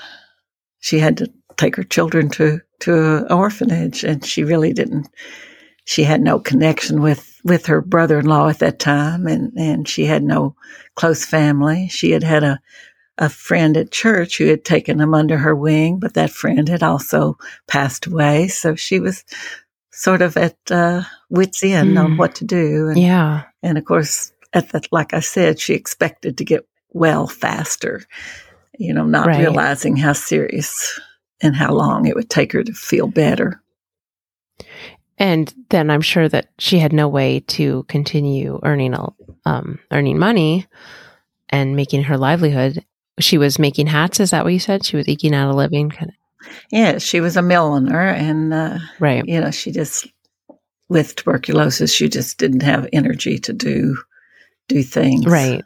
she 0.80 1.00
had 1.00 1.18
to 1.18 1.32
take 1.58 1.76
her 1.76 1.84
children 1.84 2.30
to 2.30 2.62
to 2.82 3.18
an 3.18 3.32
orphanage, 3.32 4.04
and 4.04 4.26
she 4.26 4.44
really 4.44 4.74
didn't. 4.74 5.10
She 5.86 6.04
had 6.04 6.22
no 6.22 6.40
connection 6.40 7.02
with 7.02 7.40
with 7.44 7.66
her 7.66 7.82
brother 7.82 8.20
in 8.20 8.26
law 8.26 8.50
at 8.50 8.60
that 8.60 8.80
time, 8.80 9.28
and 9.28 9.52
and 9.58 9.88
she 9.88 10.06
had 10.06 10.24
no 10.24 10.56
close 10.96 11.26
family. 11.26 11.88
She 11.90 12.12
had 12.12 12.24
had 12.24 12.44
a 12.44 12.60
a 13.18 13.30
friend 13.30 13.76
at 13.76 13.92
church 13.92 14.38
who 14.38 14.46
had 14.46 14.64
taken 14.64 14.98
them 14.98 15.14
under 15.14 15.38
her 15.38 15.56
wing, 15.56 16.00
but 16.00 16.14
that 16.14 16.32
friend 16.32 16.70
had 16.70 16.82
also 16.82 17.38
passed 17.68 18.08
away, 18.08 18.48
so 18.48 18.76
she 18.76 19.00
was 19.00 19.26
sort 19.92 20.22
of 20.22 20.38
at 20.38 20.58
uh, 20.72 21.02
wit's 21.30 21.62
end 21.62 21.98
mm. 21.98 22.04
on 22.04 22.18
what 22.18 22.36
to 22.36 22.46
do. 22.46 22.88
And, 22.88 22.98
yeah, 22.98 23.44
and 23.62 23.78
of 23.78 23.84
course, 23.84 24.32
at 24.54 24.70
that, 24.70 24.88
like 24.92 25.14
I 25.14 25.20
said, 25.20 25.60
she 25.60 25.74
expected 25.74 26.38
to 26.38 26.46
get 26.46 26.66
well 26.92 27.28
faster 27.28 28.02
you 28.80 28.94
know, 28.94 29.04
not 29.04 29.28
right. 29.28 29.40
realizing 29.40 29.98
how 29.98 30.14
serious 30.14 31.00
and 31.42 31.56
how 31.56 31.74
long 31.74 32.08
it 32.08 32.16
would 32.16 32.30
take 32.30 32.54
her 32.54 32.64
to 32.64 32.74
feel 32.74 33.08
better. 33.08 33.62
And 35.18 35.54
then 35.70 35.92
I'm 35.92 36.02
sure 36.02 36.30
that 36.30 36.48
she 36.58 36.80
had 36.80 36.94
no 36.94 37.08
way 37.10 37.42
to 37.42 37.84
continue 37.84 38.60
earning 38.64 38.96
um, 39.46 39.80
earning 39.92 40.18
money 40.18 40.66
and 41.50 41.76
making 41.76 42.04
her 42.04 42.18
livelihood. 42.18 42.84
She 43.20 43.38
was 43.38 43.60
making 43.60 43.88
hats. 43.88 44.22
Is 44.22 44.32
that 44.32 44.46
what 44.46 44.54
you 44.54 44.60
said? 44.60 44.86
She 44.86 44.96
was 44.96 45.10
eking 45.10 45.36
out 45.36 45.52
a 45.52 45.56
living. 45.56 45.92
Yeah, 46.72 47.00
she 47.00 47.20
was 47.20 47.36
a 47.36 47.42
milliner, 47.42 48.08
and 48.08 48.54
uh, 48.54 48.80
right. 49.02 49.26
You 49.28 49.42
know, 49.42 49.52
she 49.52 49.74
just 49.74 50.08
with 50.88 51.18
tuberculosis, 51.18 51.92
she 51.94 52.08
just 52.08 52.38
didn't 52.38 52.64
have 52.64 52.88
energy 52.94 53.40
to 53.40 53.52
do 53.52 53.98
do 54.70 54.84
things. 54.84 55.26
Right. 55.26 55.66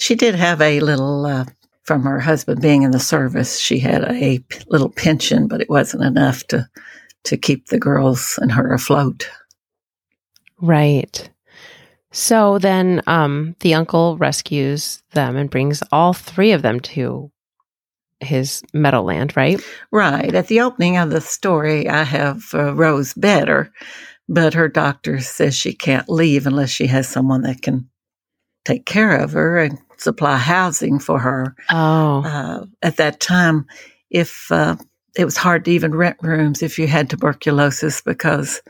She 0.00 0.14
did 0.14 0.34
have 0.34 0.62
a 0.62 0.80
little 0.80 1.26
uh, 1.26 1.44
from 1.82 2.04
her 2.04 2.18
husband 2.18 2.62
being 2.62 2.82
in 2.82 2.90
the 2.90 2.98
service. 2.98 3.60
She 3.60 3.78
had 3.78 4.02
a 4.04 4.38
p- 4.38 4.64
little 4.68 4.88
pension, 4.88 5.46
but 5.46 5.60
it 5.60 5.68
wasn't 5.68 6.04
enough 6.04 6.42
to 6.48 6.66
to 7.24 7.36
keep 7.36 7.66
the 7.66 7.78
girls 7.78 8.38
and 8.40 8.50
her 8.50 8.72
afloat. 8.72 9.28
Right. 10.58 11.30
So 12.12 12.58
then 12.58 13.02
um, 13.06 13.54
the 13.60 13.74
uncle 13.74 14.16
rescues 14.16 15.02
them 15.12 15.36
and 15.36 15.50
brings 15.50 15.82
all 15.92 16.14
three 16.14 16.52
of 16.52 16.62
them 16.62 16.80
to 16.80 17.30
his 18.20 18.62
meadowland, 18.72 19.36
right? 19.36 19.60
Right. 19.92 20.34
At 20.34 20.46
the 20.46 20.62
opening 20.62 20.96
of 20.96 21.10
the 21.10 21.20
story, 21.20 21.88
I 21.90 22.04
have 22.04 22.42
uh, 22.54 22.74
Rose 22.74 23.12
better, 23.12 23.70
but 24.30 24.54
her 24.54 24.68
doctor 24.68 25.20
says 25.20 25.54
she 25.54 25.74
can't 25.74 26.08
leave 26.08 26.46
unless 26.46 26.70
she 26.70 26.86
has 26.86 27.06
someone 27.06 27.42
that 27.42 27.60
can 27.60 27.90
take 28.64 28.86
care 28.86 29.16
of 29.16 29.32
her 29.32 29.58
and 29.58 29.78
supply 30.00 30.36
housing 30.36 30.98
for 30.98 31.18
her. 31.18 31.54
Oh. 31.70 32.22
Uh, 32.24 32.66
at 32.82 32.96
that 32.96 33.20
time, 33.20 33.66
if 34.10 34.50
uh, 34.50 34.76
it 35.16 35.24
was 35.24 35.36
hard 35.36 35.64
to 35.64 35.70
even 35.70 35.94
rent 35.94 36.16
rooms 36.22 36.62
if 36.62 36.78
you 36.78 36.86
had 36.86 37.10
tuberculosis 37.10 38.00
because 38.00 38.62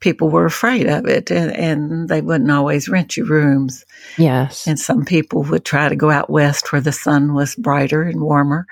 people 0.00 0.30
were 0.30 0.46
afraid 0.46 0.88
of 0.88 1.06
it 1.06 1.30
and, 1.30 1.52
and 1.54 2.08
they 2.08 2.20
wouldn't 2.20 2.50
always 2.50 2.88
rent 2.88 3.16
you 3.16 3.24
rooms. 3.24 3.84
Yes. 4.18 4.66
And 4.66 4.78
some 4.78 5.04
people 5.04 5.44
would 5.44 5.64
try 5.64 5.88
to 5.88 5.94
go 5.96 6.10
out 6.10 6.30
west 6.30 6.72
where 6.72 6.80
the 6.80 6.90
sun 6.92 7.34
was 7.34 7.54
brighter 7.54 8.02
and 8.02 8.20
warmer. 8.20 8.66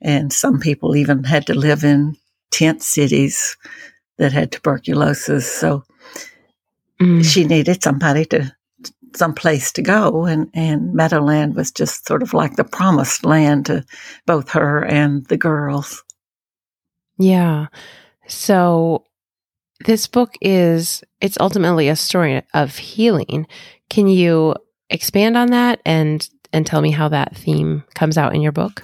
And 0.00 0.32
some 0.32 0.60
people 0.60 0.94
even 0.94 1.24
had 1.24 1.46
to 1.46 1.54
live 1.54 1.82
in 1.84 2.16
tent 2.50 2.82
cities 2.82 3.56
that 4.18 4.32
had 4.32 4.52
tuberculosis. 4.52 5.50
So 5.50 5.84
Mm. 7.00 7.24
she 7.24 7.44
needed 7.44 7.82
somebody 7.82 8.26
to 8.26 8.54
some 9.14 9.34
place 9.34 9.72
to 9.72 9.82
go 9.82 10.24
and 10.24 10.50
and 10.54 10.94
Meadowland 10.94 11.54
was 11.56 11.70
just 11.70 12.06
sort 12.06 12.22
of 12.22 12.34
like 12.34 12.56
the 12.56 12.64
promised 12.64 13.24
land 13.24 13.66
to 13.66 13.84
both 14.26 14.50
her 14.50 14.84
and 14.84 15.26
the 15.26 15.36
girls. 15.36 16.02
Yeah. 17.18 17.66
So 18.26 19.04
this 19.84 20.06
book 20.06 20.34
is 20.40 21.02
it's 21.20 21.38
ultimately 21.40 21.88
a 21.88 21.96
story 21.96 22.42
of 22.54 22.76
healing. 22.76 23.46
Can 23.88 24.08
you 24.08 24.54
expand 24.88 25.36
on 25.36 25.48
that 25.48 25.80
and 25.84 26.28
and 26.52 26.66
tell 26.66 26.80
me 26.80 26.90
how 26.90 27.08
that 27.08 27.36
theme 27.36 27.84
comes 27.94 28.18
out 28.18 28.34
in 28.34 28.40
your 28.40 28.52
book? 28.52 28.82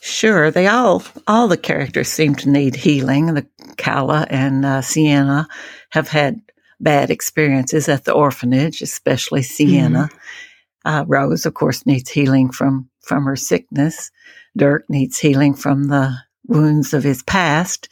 Sure, 0.00 0.50
they 0.50 0.68
all 0.68 1.02
all 1.26 1.48
the 1.48 1.56
characters 1.56 2.08
seem 2.08 2.34
to 2.36 2.48
need 2.48 2.76
healing. 2.76 3.34
The 3.34 3.46
Calla 3.76 4.26
and 4.30 4.64
uh, 4.64 4.80
Sienna 4.80 5.48
have 5.90 6.08
had 6.08 6.40
bad 6.80 7.10
experiences 7.10 7.88
at 7.88 8.04
the 8.04 8.12
orphanage, 8.12 8.82
especially 8.82 9.42
Sienna. 9.42 10.08
Uh, 10.84 11.04
Rose, 11.06 11.46
of 11.46 11.54
course, 11.54 11.84
needs 11.86 12.10
healing 12.10 12.50
from 12.50 12.88
from 13.02 13.24
her 13.24 13.36
sickness. 13.36 14.10
Dirk 14.56 14.84
needs 14.88 15.18
healing 15.18 15.54
from 15.54 15.84
the 15.84 16.16
wounds 16.46 16.94
of 16.94 17.02
his 17.02 17.22
past, 17.22 17.88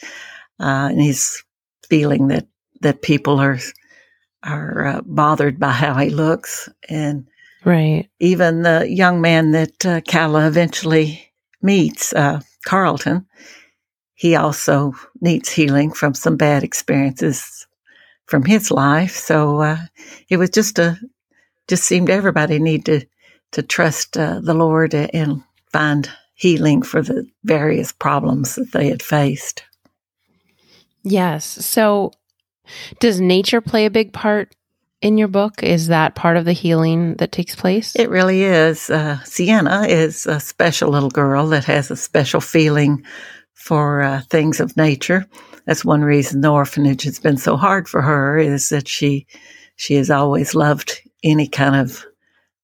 uh, 0.61 0.89
and 0.91 1.01
he's 1.01 1.43
feeling 1.89 2.29
that 2.29 2.47
that 2.83 3.03
people 3.03 3.41
are 3.41 3.59
are 4.43 4.87
uh, 4.87 5.01
bothered 5.05 5.59
by 5.59 5.73
how 5.73 5.95
he 5.95 6.11
looks, 6.11 6.69
and 6.89 7.27
Right. 7.65 8.11
even 8.21 8.63
the 8.63 8.87
young 8.89 9.23
man 9.23 9.53
that 9.53 9.87
uh, 9.87 10.01
Calla 10.03 10.47
eventually 10.47 11.33
meets, 11.63 12.13
uh, 12.13 12.41
Carlton, 12.67 13.27
he 14.15 14.37
also 14.37 14.93
needs 15.23 15.49
healing 15.49 15.91
from 15.91 16.13
some 16.13 16.37
bad 16.37 16.63
experiences 16.63 17.67
from 18.27 18.45
his 18.45 18.71
life. 18.71 19.15
So 19.17 19.61
uh, 19.61 19.79
it 20.29 20.37
was 20.37 20.51
just 20.51 20.79
a 20.79 20.99
just 21.69 21.85
seemed 21.85 22.11
everybody 22.11 22.59
need 22.59 22.85
to 22.87 23.07
to 23.53 23.63
trust 23.63 24.17
uh, 24.17 24.41
the 24.41 24.55
Lord 24.55 24.95
and 24.95 25.43
find 25.73 26.11
healing 26.35 26.83
for 26.83 27.03
the 27.03 27.27
various 27.45 27.93
problems 27.93 28.57
that 28.57 28.73
they 28.73 28.89
had 28.89 29.03
faced. 29.03 29.63
Yes. 31.05 31.45
So 31.45 32.13
does 32.99 33.21
nature 33.21 33.61
play 33.61 33.87
a 33.87 33.91
big 33.91 34.13
part 34.13 34.55
in 35.01 35.19
your 35.19 35.29
book? 35.29 35.63
Is 35.63 35.89
that 35.89 36.15
part 36.15 36.37
of 36.37 36.45
the 36.45 36.53
healing 36.53 37.15
that 37.17 37.31
takes 37.31 37.55
place? 37.55 37.95
It 37.95 38.11
really 38.11 38.43
is. 38.43 38.91
Uh, 38.91 39.23
Sienna 39.25 39.83
is 39.83 40.27
a 40.27 40.41
special 40.41 40.91
little 40.91 41.11
girl 41.11 41.47
that 41.49 41.65
has 41.67 41.91
a 41.91 41.97
special 41.97 42.41
feeling 42.41 43.05
for 43.53 44.03
uh, 44.03 44.23
things 44.31 44.61
of 44.61 44.77
nature. 44.77 45.27
That's 45.67 45.85
one 45.85 46.03
reason 46.03 46.41
the 46.41 46.49
orphanage 46.49 47.05
has 47.05 47.19
been 47.19 47.37
so 47.37 47.57
hard 47.57 47.89
for 47.89 48.03
her 48.03 48.39
is 48.39 48.69
that 48.69 48.89
she 48.89 49.27
she 49.77 49.95
has 49.95 50.11
always 50.11 50.55
loved 50.55 51.01
any 51.23 51.49
kind 51.49 51.75
of 51.75 52.05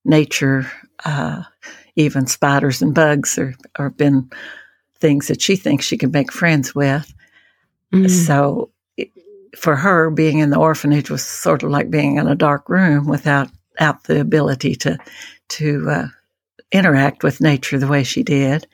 nature, 0.04 0.70
uh, 1.04 1.42
even 1.96 2.26
spiders 2.26 2.82
and 2.82 2.94
bugs 2.94 3.38
are, 3.38 3.54
are 3.76 3.90
been 3.90 4.30
things 5.00 5.28
that 5.28 5.40
she 5.40 5.56
thinks 5.56 5.86
she 5.86 5.98
can 5.98 6.10
make 6.10 6.32
friends 6.32 6.74
with. 6.74 7.12
Mm. 7.92 8.08
So 8.08 8.70
it, 8.96 9.10
for 9.56 9.76
her, 9.76 10.10
being 10.10 10.38
in 10.38 10.50
the 10.50 10.58
orphanage 10.58 11.10
was 11.10 11.24
sort 11.24 11.62
of 11.62 11.70
like 11.70 11.90
being 11.90 12.16
in 12.16 12.28
a 12.28 12.36
dark 12.36 12.68
room 12.68 13.08
without 13.08 13.48
out 13.78 14.04
the 14.04 14.20
ability 14.20 14.74
to 14.76 14.98
to 15.48 15.90
uh, 15.90 16.06
interact 16.72 17.22
with 17.22 17.40
nature 17.40 17.78
the 17.78 17.88
way 17.88 18.04
she 18.04 18.22
did. 18.22 18.66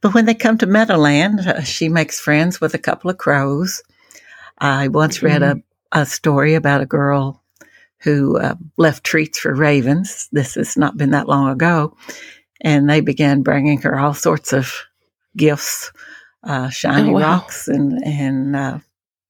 But 0.00 0.14
when 0.14 0.24
they 0.26 0.34
come 0.34 0.58
to 0.58 0.66
Meadowland, 0.66 1.40
uh, 1.40 1.62
she 1.62 1.88
makes 1.88 2.20
friends 2.20 2.60
with 2.60 2.74
a 2.74 2.78
couple 2.78 3.10
of 3.10 3.18
crows. 3.18 3.82
I 4.58 4.88
once 4.88 5.22
read 5.22 5.42
a, 5.42 5.56
a 5.92 6.06
story 6.06 6.54
about 6.54 6.80
a 6.80 6.86
girl 6.86 7.42
who 7.98 8.38
uh, 8.38 8.54
left 8.76 9.04
treats 9.04 9.38
for 9.38 9.54
ravens. 9.54 10.28
This 10.32 10.54
has 10.54 10.76
not 10.76 10.96
been 10.96 11.10
that 11.10 11.28
long 11.28 11.48
ago. 11.50 11.96
And 12.60 12.88
they 12.88 13.00
began 13.00 13.42
bringing 13.42 13.80
her 13.82 13.98
all 13.98 14.14
sorts 14.14 14.52
of 14.52 14.72
gifts, 15.36 15.92
uh, 16.44 16.68
shiny 16.70 17.10
Oh, 17.10 17.14
wow. 17.14 17.20
rocks 17.20 17.68
and, 17.68 18.02
and 18.04 18.56
uh, 18.56 18.78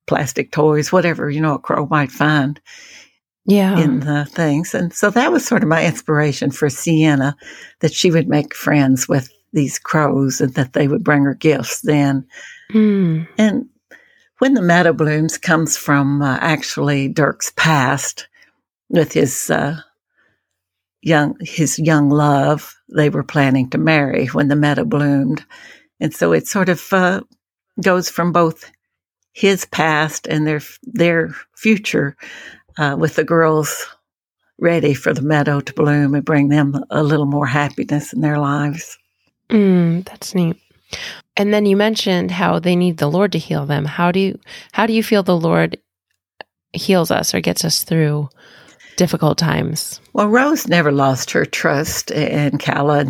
plastic 0.06 0.52
toys, 0.52 0.92
whatever, 0.92 1.30
you 1.30 1.40
know, 1.40 1.54
a 1.54 1.58
crow 1.58 1.86
might 1.86 2.10
find 2.10 2.60
yeah. 3.44 3.78
in 3.78 4.00
the 4.00 4.24
things. 4.26 4.74
And 4.74 4.92
so 4.92 5.10
that 5.10 5.32
was 5.32 5.46
sort 5.46 5.62
of 5.62 5.68
my 5.68 5.84
inspiration 5.84 6.50
for 6.50 6.70
Sienna, 6.70 7.36
that 7.80 7.92
she 7.92 8.10
would 8.10 8.28
make 8.28 8.54
friends 8.54 9.08
with 9.08 9.32
these 9.52 9.78
crows 9.78 10.40
and 10.40 10.54
that 10.54 10.72
they 10.72 10.88
would 10.88 11.04
bring 11.04 11.24
her 11.24 11.34
gifts 11.34 11.80
then. 11.82 12.26
Mm. 12.72 13.28
And 13.38 13.68
when 14.38 14.54
the 14.54 14.62
Meadow 14.62 14.92
Blooms 14.92 15.38
comes 15.38 15.76
from 15.76 16.22
uh, 16.22 16.38
actually 16.40 17.08
Dirk's 17.08 17.52
past 17.54 18.28
with 18.88 19.12
his 19.12 19.50
uh, 19.50 19.80
young 21.00 21.36
his 21.40 21.78
young 21.78 22.10
love, 22.10 22.74
they 22.94 23.10
were 23.10 23.24
planning 23.24 23.68
to 23.70 23.78
marry 23.78 24.26
when 24.26 24.48
the 24.48 24.56
meadow 24.56 24.84
bloomed, 24.84 25.44
and 26.00 26.14
so 26.14 26.32
it 26.32 26.46
sort 26.46 26.68
of 26.68 26.92
uh, 26.92 27.20
goes 27.80 28.08
from 28.08 28.32
both 28.32 28.70
his 29.32 29.64
past 29.64 30.26
and 30.26 30.46
their 30.46 30.60
their 30.82 31.34
future 31.56 32.16
uh, 32.78 32.96
with 32.98 33.16
the 33.16 33.24
girls 33.24 33.86
ready 34.58 34.94
for 34.94 35.12
the 35.12 35.22
meadow 35.22 35.60
to 35.60 35.72
bloom 35.74 36.14
and 36.14 36.24
bring 36.24 36.48
them 36.48 36.82
a 36.90 37.02
little 37.02 37.26
more 37.26 37.46
happiness 37.46 38.12
in 38.12 38.20
their 38.20 38.38
lives. 38.38 38.98
Mm, 39.48 40.04
that's 40.04 40.34
neat. 40.34 40.56
And 41.36 41.52
then 41.52 41.66
you 41.66 41.76
mentioned 41.76 42.30
how 42.30 42.58
they 42.58 42.76
need 42.76 42.98
the 42.98 43.10
Lord 43.10 43.32
to 43.32 43.38
heal 43.38 43.66
them. 43.66 43.84
How 43.84 44.12
do 44.12 44.20
you 44.20 44.38
how 44.72 44.86
do 44.86 44.92
you 44.92 45.02
feel 45.02 45.22
the 45.22 45.36
Lord 45.36 45.78
heals 46.72 47.10
us 47.10 47.34
or 47.34 47.40
gets 47.40 47.64
us 47.64 47.84
through 47.84 48.28
difficult 48.96 49.38
times? 49.38 50.00
Well, 50.12 50.28
Rose 50.28 50.68
never 50.68 50.92
lost 50.92 51.30
her 51.32 51.44
trust, 51.46 52.12
and 52.12 52.60
Calla 52.60 53.06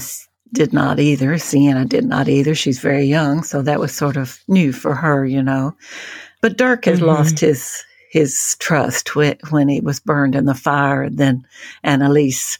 did 0.52 0.73
not 0.73 1.00
either. 1.00 1.37
Sienna 1.38 1.85
did 1.85 2.04
not 2.04 2.28
either. 2.28 2.54
She's 2.54 2.78
very 2.78 3.04
young, 3.04 3.42
so 3.42 3.62
that 3.62 3.81
was 3.81 3.95
sort 3.95 4.16
of 4.16 4.38
new 4.49 4.73
for 4.73 4.95
her, 4.95 5.25
you 5.26 5.42
know. 5.42 5.75
But 6.40 6.57
Dirk 6.57 6.85
has 6.87 7.00
Mhm. 7.00 7.07
lost 7.07 7.40
his 7.40 7.83
his 8.12 8.57
trust 8.61 9.16
when, 9.16 9.37
when 9.49 9.69
he 9.71 9.81
was 9.81 9.99
burned 9.99 10.35
in 10.35 10.45
the 10.45 10.54
fire, 10.54 11.02
and 11.04 11.16
then 11.16 11.47
Annalise 11.83 12.59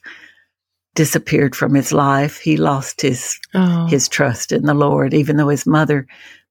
disappeared 0.95 1.55
from 1.55 1.75
his 1.75 1.93
life. 1.93 2.39
He 2.39 2.57
lost 2.57 3.03
his 3.03 3.39
Oh, 3.55 3.87
his 3.87 4.09
trust 4.09 4.51
in 4.51 4.65
the 4.65 4.73
Lord, 4.75 5.13
even 5.13 5.37
though 5.37 5.51
his 5.51 5.67
mother 5.67 6.07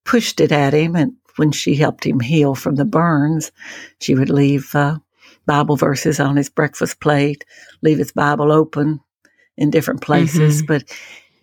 pushed 0.06 0.40
it 0.40 0.52
at 0.52 0.74
him. 0.74 0.96
And 0.96 1.14
when 1.38 1.52
she 1.52 1.74
helped 1.76 2.06
him 2.06 2.20
heal 2.20 2.54
from 2.54 2.76
the 2.76 2.86
burns, 2.86 3.52
she 4.00 4.14
would 4.14 4.30
leave 4.30 4.76
uh, 4.76 5.00
Bible 5.48 5.78
verses 5.78 6.20
on 6.20 6.38
his 6.38 6.50
breakfast 6.50 7.00
plate, 7.00 7.44
leave 7.82 7.98
his 7.98 8.12
Bible 8.12 8.52
open 8.52 9.00
in 9.58 9.72
different 9.72 10.02
places, 10.02 10.62
Mhm. 10.62 10.68
but 10.68 10.84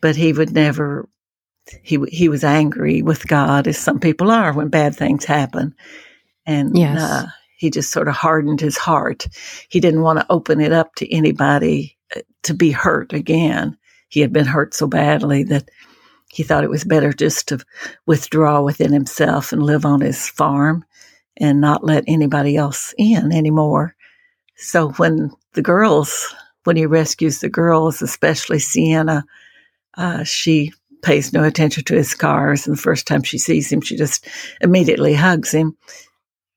but 0.00 0.14
he 0.14 0.32
would 0.32 0.52
never 0.52 1.08
he 1.82 1.98
he 2.08 2.28
was 2.28 2.44
angry 2.44 3.02
with 3.02 3.26
God, 3.26 3.66
as 3.66 3.78
some 3.78 3.98
people 3.98 4.30
are 4.30 4.52
when 4.52 4.68
bad 4.68 4.94
things 4.94 5.24
happen, 5.24 5.74
and 6.46 6.76
Yes. 6.78 7.00
uh, 7.00 7.26
he 7.58 7.70
just 7.70 7.90
sort 7.90 8.08
of 8.08 8.14
hardened 8.14 8.60
his 8.60 8.78
heart. 8.78 9.26
He 9.68 9.80
didn't 9.80 10.02
want 10.02 10.20
to 10.20 10.26
open 10.30 10.60
it 10.60 10.72
up 10.72 10.94
to 10.94 11.12
anybody 11.12 11.98
uh, 12.16 12.20
to 12.44 12.54
be 12.54 12.70
hurt 12.70 13.12
again. 13.12 13.76
He 14.08 14.20
had 14.20 14.32
been 14.32 14.46
hurt 14.46 14.74
so 14.74 14.86
badly 14.86 15.42
that 15.44 15.68
he 16.30 16.44
thought 16.44 16.64
it 16.64 16.70
was 16.70 16.84
better 16.84 17.12
just 17.12 17.48
to 17.48 17.58
withdraw 18.06 18.62
within 18.62 18.92
himself 18.92 19.52
and 19.52 19.62
live 19.62 19.84
on 19.84 20.00
his 20.00 20.28
farm 20.28 20.84
and 21.36 21.60
not 21.60 21.84
let 21.84 22.04
anybody 22.06 22.56
else 22.56 22.94
in 22.96 23.32
anymore. 23.32 23.96
So 24.56 24.90
when 24.92 25.30
the 25.54 25.62
girls, 25.62 26.32
when 26.62 26.76
he 26.76 26.86
rescues 26.86 27.40
the 27.40 27.48
girls, 27.48 28.02
especially 28.02 28.60
Sienna, 28.60 29.24
uh, 29.96 30.22
she 30.22 30.72
pays 31.02 31.32
no 31.32 31.42
attention 31.42 31.84
to 31.84 31.96
his 31.96 32.08
scars. 32.08 32.66
And 32.66 32.76
the 32.76 32.80
first 32.80 33.06
time 33.06 33.22
she 33.24 33.38
sees 33.38 33.72
him, 33.72 33.80
she 33.80 33.96
just 33.96 34.28
immediately 34.60 35.14
hugs 35.14 35.50
him. 35.50 35.76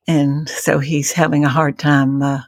And 0.08 0.50
so 0.50 0.79
he's 0.79 1.12
having 1.12 1.46
a 1.46 1.50
hard 1.50 1.77
time 1.79 2.22
uh, 2.22 2.41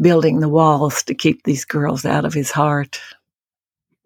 building 0.00 0.40
the 0.40 0.48
walls 0.48 1.02
to 1.04 1.14
keep 1.14 1.42
these 1.44 1.64
girls 1.64 2.04
out 2.04 2.24
of 2.24 2.34
his 2.34 2.50
heart. 2.50 3.00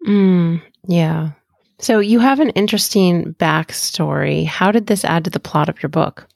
Mm, 0.07 0.61
yeah. 0.87 1.31
So 1.79 1.99
you 1.99 2.19
have 2.19 2.39
an 2.39 2.49
interesting 2.51 3.33
backstory. 3.39 4.45
How 4.45 4.71
did 4.71 4.87
this 4.87 5.03
add 5.03 5.25
to 5.25 5.29
the 5.29 5.39
plot 5.39 5.69
of 5.69 5.81
your 5.83 5.89
book? 5.89 6.27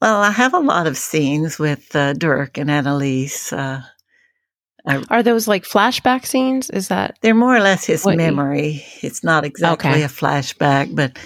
Well, 0.00 0.20
I 0.20 0.30
have 0.32 0.52
a 0.52 0.58
lot 0.58 0.88
of 0.88 0.96
scenes 0.96 1.58
with 1.60 1.94
uh, 1.94 2.14
Dirk 2.14 2.58
and 2.58 2.68
Annalise. 2.70 3.52
Uh, 3.52 3.82
Are 5.10 5.22
those 5.22 5.46
like 5.46 5.62
flashback 5.62 6.26
scenes? 6.26 6.70
Is 6.70 6.88
that 6.88 7.16
they're 7.22 7.34
more 7.36 7.54
or 7.54 7.60
less 7.60 7.84
his 7.84 8.04
you- 8.04 8.16
memory. 8.16 8.84
It's 9.00 9.22
not 9.22 9.44
exactly 9.44 9.90
Okay. 9.90 10.02
a 10.02 10.08
flashback, 10.08 10.94
but 10.94 11.16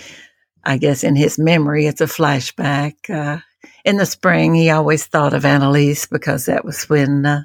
I 0.64 0.76
guess 0.76 1.04
in 1.04 1.16
his 1.16 1.38
memory, 1.38 1.86
it's 1.86 2.02
a 2.02 2.06
flashback. 2.06 2.94
Uh, 3.08 3.38
in 3.84 3.96
the 3.96 4.06
spring, 4.06 4.54
he 4.54 4.70
always 4.70 5.06
thought 5.06 5.34
of 5.34 5.44
Annalise 5.44 6.06
because 6.06 6.46
that 6.46 6.64
was 6.64 6.88
when 6.88 7.26
uh, 7.26 7.42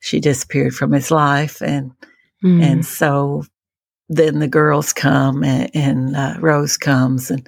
she 0.00 0.20
disappeared 0.20 0.74
from 0.74 0.92
his 0.92 1.10
life, 1.10 1.60
and 1.62 1.92
Mm, 2.46 2.62
and 2.62 2.86
so 2.86 3.44
then 4.08 4.38
the 4.38 4.48
girls 4.48 4.92
come 4.92 5.42
and, 5.42 5.70
and 5.74 6.16
uh, 6.16 6.36
Rose 6.38 6.76
comes 6.76 7.30
and 7.30 7.46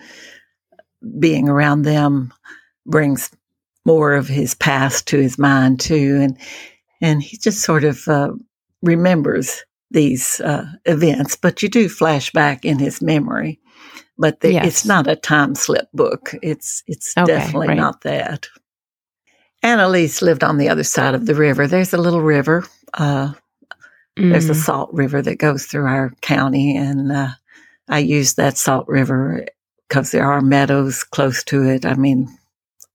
being 1.19 1.49
around 1.49 1.83
them 1.83 2.33
brings 2.87 3.31
more 3.85 4.15
of 4.15 4.27
his 4.27 4.55
past 4.55 5.07
to 5.09 5.19
his 5.19 5.39
mind 5.39 5.79
too. 5.81 6.19
And, 6.21 6.39
and 7.01 7.23
he 7.23 7.37
just 7.37 7.63
sort 7.63 7.85
of 7.85 8.09
uh, 8.09 8.33
remembers 8.83 9.63
these 9.91 10.41
uh, 10.41 10.67
events, 10.85 11.37
but 11.37 11.63
you 11.63 11.69
do 11.69 11.89
flash 11.89 12.33
back 12.33 12.65
in 12.65 12.79
his 12.79 13.01
memory. 13.01 13.61
But 14.19 14.41
the, 14.41 14.53
Yes. 14.53 14.67
it's 14.67 14.85
not 14.87 15.09
a 15.09 15.17
time 15.17 15.55
slip 15.55 15.89
book. 15.95 16.35
It's 16.43 16.83
it's 16.87 17.19
Okay, 17.19 17.27
definitely 17.27 17.69
right. 17.69 17.77
not 17.79 18.03
that. 18.03 18.49
Annalise 19.63 20.23
lived 20.23 20.45
on 20.45 20.59
the 20.59 20.69
other 20.69 20.85
side 20.85 21.15
of 21.15 21.27
the 21.27 21.35
river. 21.35 21.67
There's 21.67 21.95
a 21.95 21.99
little 21.99 22.23
river. 22.23 22.65
Uh, 22.95 23.33
there's 24.31 24.51
a 24.51 24.55
mm, 24.55 24.57
salt 24.57 24.91
river 24.93 25.23
that 25.23 25.39
goes 25.39 25.67
through 25.67 25.87
our 25.87 26.13
county, 26.23 26.77
and 26.77 27.13
uh, 27.13 27.31
I 27.89 28.01
use 28.01 28.35
that 28.35 28.59
salt 28.59 28.89
river 28.89 29.47
because 29.89 30.11
there 30.13 30.31
are 30.31 30.41
meadows 30.43 31.05
close 31.05 31.45
to 31.45 31.65
it. 31.65 31.87
I 31.87 31.95
mean, 31.95 32.29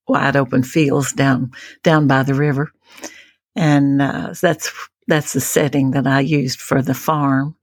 wide 0.08 0.36
open 0.36 0.64
fields 0.64 1.14
down 1.14 1.52
down 1.84 2.08
by 2.08 2.24
the 2.24 2.36
river, 2.36 2.72
and 3.56 4.02
uh, 4.02 4.34
that's 4.42 4.72
that's 5.08 5.34
the 5.34 5.42
setting 5.42 5.92
that 5.92 6.08
I 6.08 6.22
used 6.22 6.60
for 6.62 6.82
the 6.82 6.94
farm. 6.96 7.56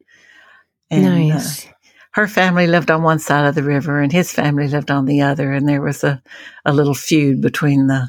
And, 0.91 1.33
uh, 1.33 1.35
nice. 1.35 1.69
Her 2.13 2.27
family 2.27 2.67
lived 2.67 2.91
on 2.91 3.03
one 3.03 3.19
side 3.19 3.47
of 3.47 3.55
the 3.55 3.63
river, 3.63 4.01
and 4.01 4.13
his 4.13 4.33
family 4.33 4.69
lived 4.69 4.91
on 4.91 5.07
the 5.07 5.23
other, 5.23 5.53
and 5.53 5.69
there 5.69 5.83
was 5.83 6.03
a, 6.05 6.23
a 6.65 6.73
little 6.73 6.95
feud 6.95 7.41
between 7.41 7.87
the 7.87 8.09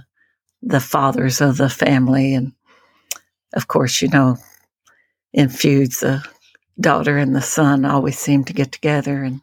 the 0.64 0.80
fathers 0.80 1.42
of 1.42 1.58
the 1.58 1.70
family, 1.70 2.34
and 2.34 2.54
of 3.54 3.68
course, 3.68 4.02
you 4.02 4.10
know, 4.10 4.38
in 5.34 5.50
feuds, 5.50 6.00
the 6.00 6.24
daughter 6.80 7.18
and 7.18 7.36
the 7.36 7.42
son 7.42 7.86
always 7.86 8.18
seem 8.18 8.44
to 8.46 8.54
get 8.54 8.72
together 8.72 9.24
and 9.24 9.42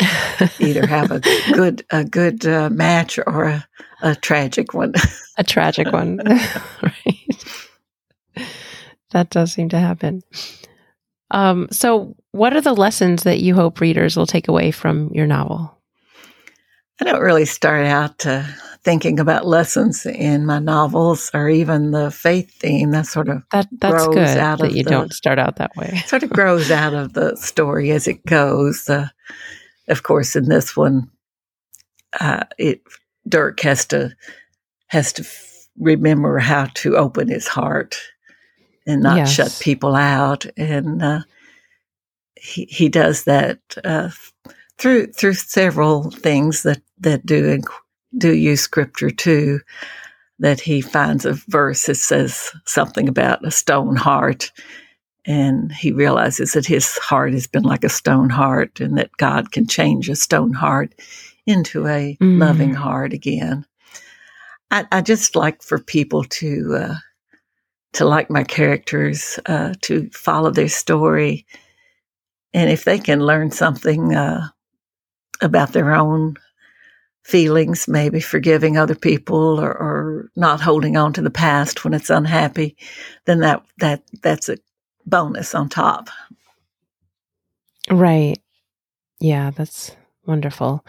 either 0.58 0.86
have 0.86 1.10
a 1.10 1.20
good 1.52 1.84
a 1.90 2.04
good 2.04 2.46
uh, 2.46 2.70
match 2.70 3.18
or 3.26 3.44
a, 3.44 3.68
a 4.02 4.14
tragic 4.14 4.72
one. 4.72 4.94
a 5.38 5.44
tragic 5.44 5.92
one. 5.92 6.18
right. 6.82 7.44
That 9.10 9.30
does 9.30 9.52
seem 9.52 9.68
to 9.70 9.78
happen. 9.78 10.22
Um, 11.30 11.68
so, 11.70 12.16
what 12.32 12.54
are 12.56 12.60
the 12.60 12.74
lessons 12.74 13.22
that 13.24 13.40
you 13.40 13.54
hope 13.54 13.80
readers 13.80 14.16
will 14.16 14.26
take 14.26 14.48
away 14.48 14.70
from 14.70 15.10
your 15.12 15.26
novel? 15.26 15.76
I 17.00 17.04
don't 17.04 17.22
really 17.22 17.46
start 17.46 17.86
out 17.86 18.26
uh, 18.26 18.42
thinking 18.82 19.18
about 19.20 19.46
lessons 19.46 20.04
in 20.04 20.44
my 20.44 20.58
novels 20.58 21.30
or 21.32 21.48
even 21.48 21.92
the 21.92 22.10
faith 22.10 22.52
theme. 22.58 22.90
That 22.90 23.06
sort 23.06 23.28
of 23.28 23.42
That 23.52 23.68
that's 23.72 24.04
Grows 24.06 24.14
good 24.14 24.36
out 24.38 24.58
that 24.58 24.70
of 24.70 24.76
you 24.76 24.84
the- 24.84 24.90
don't 24.90 25.12
start 25.12 25.38
out 25.38 25.56
that 25.56 25.74
way. 25.76 26.02
sort 26.06 26.22
of 26.22 26.30
grows 26.30 26.70
out 26.70 26.92
of 26.94 27.14
the 27.14 27.36
story 27.36 27.90
as 27.92 28.06
it 28.06 28.24
goes. 28.26 28.88
Uh, 28.88 29.08
of 29.88 30.02
course, 30.02 30.36
in 30.36 30.48
this 30.48 30.76
one, 30.76 31.10
uh, 32.20 32.44
it 32.58 32.82
Dirk 33.28 33.60
has 33.60 33.86
to 33.86 34.14
has 34.88 35.12
to 35.14 35.22
f- 35.22 35.68
remember 35.78 36.38
how 36.38 36.66
to 36.74 36.96
open 36.96 37.28
his 37.28 37.46
heart 37.48 37.96
and 38.90 39.02
not 39.02 39.16
Yes. 39.16 39.28
shut 39.28 39.58
people 39.60 39.96
out, 39.96 40.46
and 40.58 41.02
uh, 41.02 41.20
he 42.36 42.66
he 42.66 42.88
does 42.88 43.24
that 43.24 43.60
uh, 43.84 44.10
through 44.78 45.08
through 45.08 45.34
several 45.34 46.10
things 46.10 46.64
that 46.64 46.82
that 47.00 47.26
do 47.26 47.62
do 48.18 48.34
use 48.34 48.62
scripture 48.62 49.10
too. 49.10 49.60
That 50.40 50.60
he 50.60 50.80
finds 50.82 51.24
a 51.26 51.34
verse 51.48 51.86
that 51.86 51.96
says 51.96 52.50
something 52.66 53.08
about 53.08 53.46
a 53.46 53.50
stone 53.52 53.96
heart, 53.96 54.52
and 55.26 55.72
he 55.72 55.92
realizes 55.92 56.52
that 56.52 56.66
his 56.66 56.98
heart 56.98 57.32
has 57.34 57.46
been 57.46 57.64
like 57.64 57.84
a 57.84 57.90
stone 57.90 58.30
heart, 58.30 58.80
and 58.80 58.98
that 58.98 59.12
God 59.18 59.52
can 59.52 59.66
change 59.66 60.08
a 60.08 60.16
stone 60.16 60.52
heart 60.54 60.94
into 61.46 61.86
a 61.88 62.18
Mm. 62.22 62.38
loving 62.38 62.74
heart 62.74 63.12
again. 63.14 63.66
I, 64.72 64.86
I 64.92 65.02
just 65.02 65.36
like 65.36 65.62
for 65.62 65.78
people 65.80 66.24
to 66.24 66.76
uh, 66.76 66.96
to 67.94 68.04
like 68.04 68.30
my 68.30 68.44
characters, 68.44 69.38
uh, 69.46 69.74
to 69.82 70.10
follow 70.10 70.50
their 70.50 70.68
story, 70.68 71.46
and 72.54 72.70
if 72.70 72.84
they 72.84 72.98
can 72.98 73.20
learn 73.20 73.50
something 73.50 74.14
uh, 74.14 74.48
about 75.42 75.72
their 75.72 75.94
own 75.94 76.36
feelings, 77.24 77.86
maybe 77.86 78.20
forgiving 78.20 78.76
other 78.76 78.94
people 78.94 79.60
or, 79.60 79.70
or 79.70 80.30
not 80.36 80.60
holding 80.60 80.96
on 80.96 81.12
to 81.12 81.22
the 81.22 81.30
past 81.30 81.84
when 81.84 81.94
it's 81.94 82.10
unhappy, 82.10 82.76
then 83.26 83.40
that 83.40 83.62
that 83.78 84.02
that's 84.22 84.48
a 84.48 84.56
bonus 85.06 85.54
on 85.54 85.68
top. 85.68 86.08
Right. 87.90 88.38
Yeah, 89.20 89.50
that's 89.50 89.94
wonderful. 90.26 90.84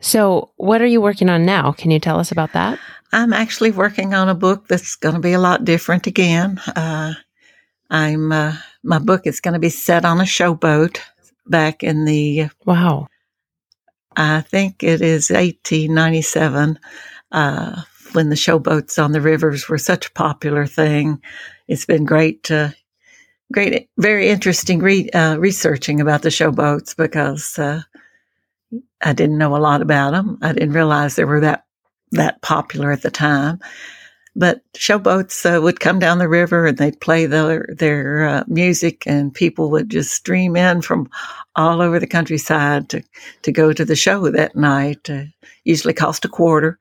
So, 0.00 0.52
what 0.56 0.82
are 0.82 0.86
you 0.86 1.00
working 1.00 1.28
on 1.28 1.46
now? 1.46 1.72
Can 1.72 1.90
you 1.90 1.98
tell 1.98 2.18
us 2.18 2.30
about 2.30 2.52
that? 2.52 2.78
I'm 3.12 3.32
actually 3.32 3.70
working 3.70 4.14
on 4.14 4.28
a 4.28 4.34
book 4.34 4.68
that's 4.68 4.96
going 4.96 5.14
to 5.14 5.20
be 5.20 5.32
a 5.32 5.40
lot 5.40 5.64
different 5.64 6.06
again. 6.06 6.58
Uh, 6.74 7.14
I'm 7.88 8.32
uh, 8.32 8.56
my 8.82 8.98
book 8.98 9.22
is 9.26 9.40
going 9.40 9.54
to 9.54 9.60
be 9.60 9.70
set 9.70 10.04
on 10.04 10.20
a 10.20 10.24
showboat 10.24 10.98
back 11.46 11.82
in 11.82 12.04
the 12.04 12.48
Wow. 12.64 13.06
I 14.16 14.40
think 14.40 14.82
it 14.82 15.02
is 15.02 15.30
1897 15.30 16.78
uh, 17.32 17.82
when 18.12 18.30
the 18.30 18.34
showboats 18.36 19.02
on 19.02 19.12
the 19.12 19.20
rivers 19.20 19.68
were 19.68 19.78
such 19.78 20.06
a 20.06 20.12
popular 20.12 20.66
thing. 20.66 21.22
It's 21.68 21.84
been 21.84 22.04
great, 22.04 22.50
uh, 22.50 22.70
great, 23.52 23.90
very 23.98 24.28
interesting 24.28 24.78
re- 24.78 25.10
uh, 25.10 25.36
researching 25.36 26.00
about 26.00 26.22
the 26.22 26.30
showboats 26.30 26.96
because 26.96 27.58
uh, 27.58 27.82
I 29.00 29.12
didn't 29.12 29.38
know 29.38 29.56
a 29.56 29.58
lot 29.58 29.82
about 29.82 30.12
them. 30.12 30.38
I 30.42 30.52
didn't 30.52 30.72
realize 30.72 31.16
they 31.16 31.24
were 31.24 31.40
that 31.40 31.64
that 32.12 32.40
popular 32.42 32.92
at 32.92 33.02
the 33.02 33.10
time. 33.10 33.58
But 34.38 34.60
showboats 34.74 35.46
uh, 35.46 35.62
would 35.62 35.80
come 35.80 35.98
down 35.98 36.18
the 36.18 36.28
river 36.28 36.66
and 36.66 36.76
they'd 36.76 37.00
play 37.00 37.26
their 37.26 37.66
their 37.78 38.28
uh, 38.28 38.44
music, 38.48 39.04
and 39.06 39.32
people 39.32 39.70
would 39.70 39.90
just 39.90 40.12
stream 40.12 40.56
in 40.56 40.82
from 40.82 41.08
all 41.56 41.80
over 41.80 41.98
the 41.98 42.06
countryside 42.06 42.90
to 42.90 43.02
to 43.42 43.52
go 43.52 43.72
to 43.72 43.84
the 43.84 43.96
show 43.96 44.30
that 44.30 44.54
night. 44.54 45.08
Uh, 45.08 45.24
usually 45.64 45.94
cost 45.94 46.24
a 46.24 46.28
quarter 46.28 46.78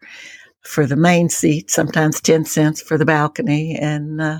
for 0.63 0.85
the 0.85 0.97
main 0.97 1.29
seat, 1.29 1.71
sometimes 1.71 2.19
ten 2.19 2.43
cents 2.43 2.81
for 2.81 2.97
the 2.97 3.05
balcony, 3.05 3.77
and 3.79 4.21
uh, 4.21 4.39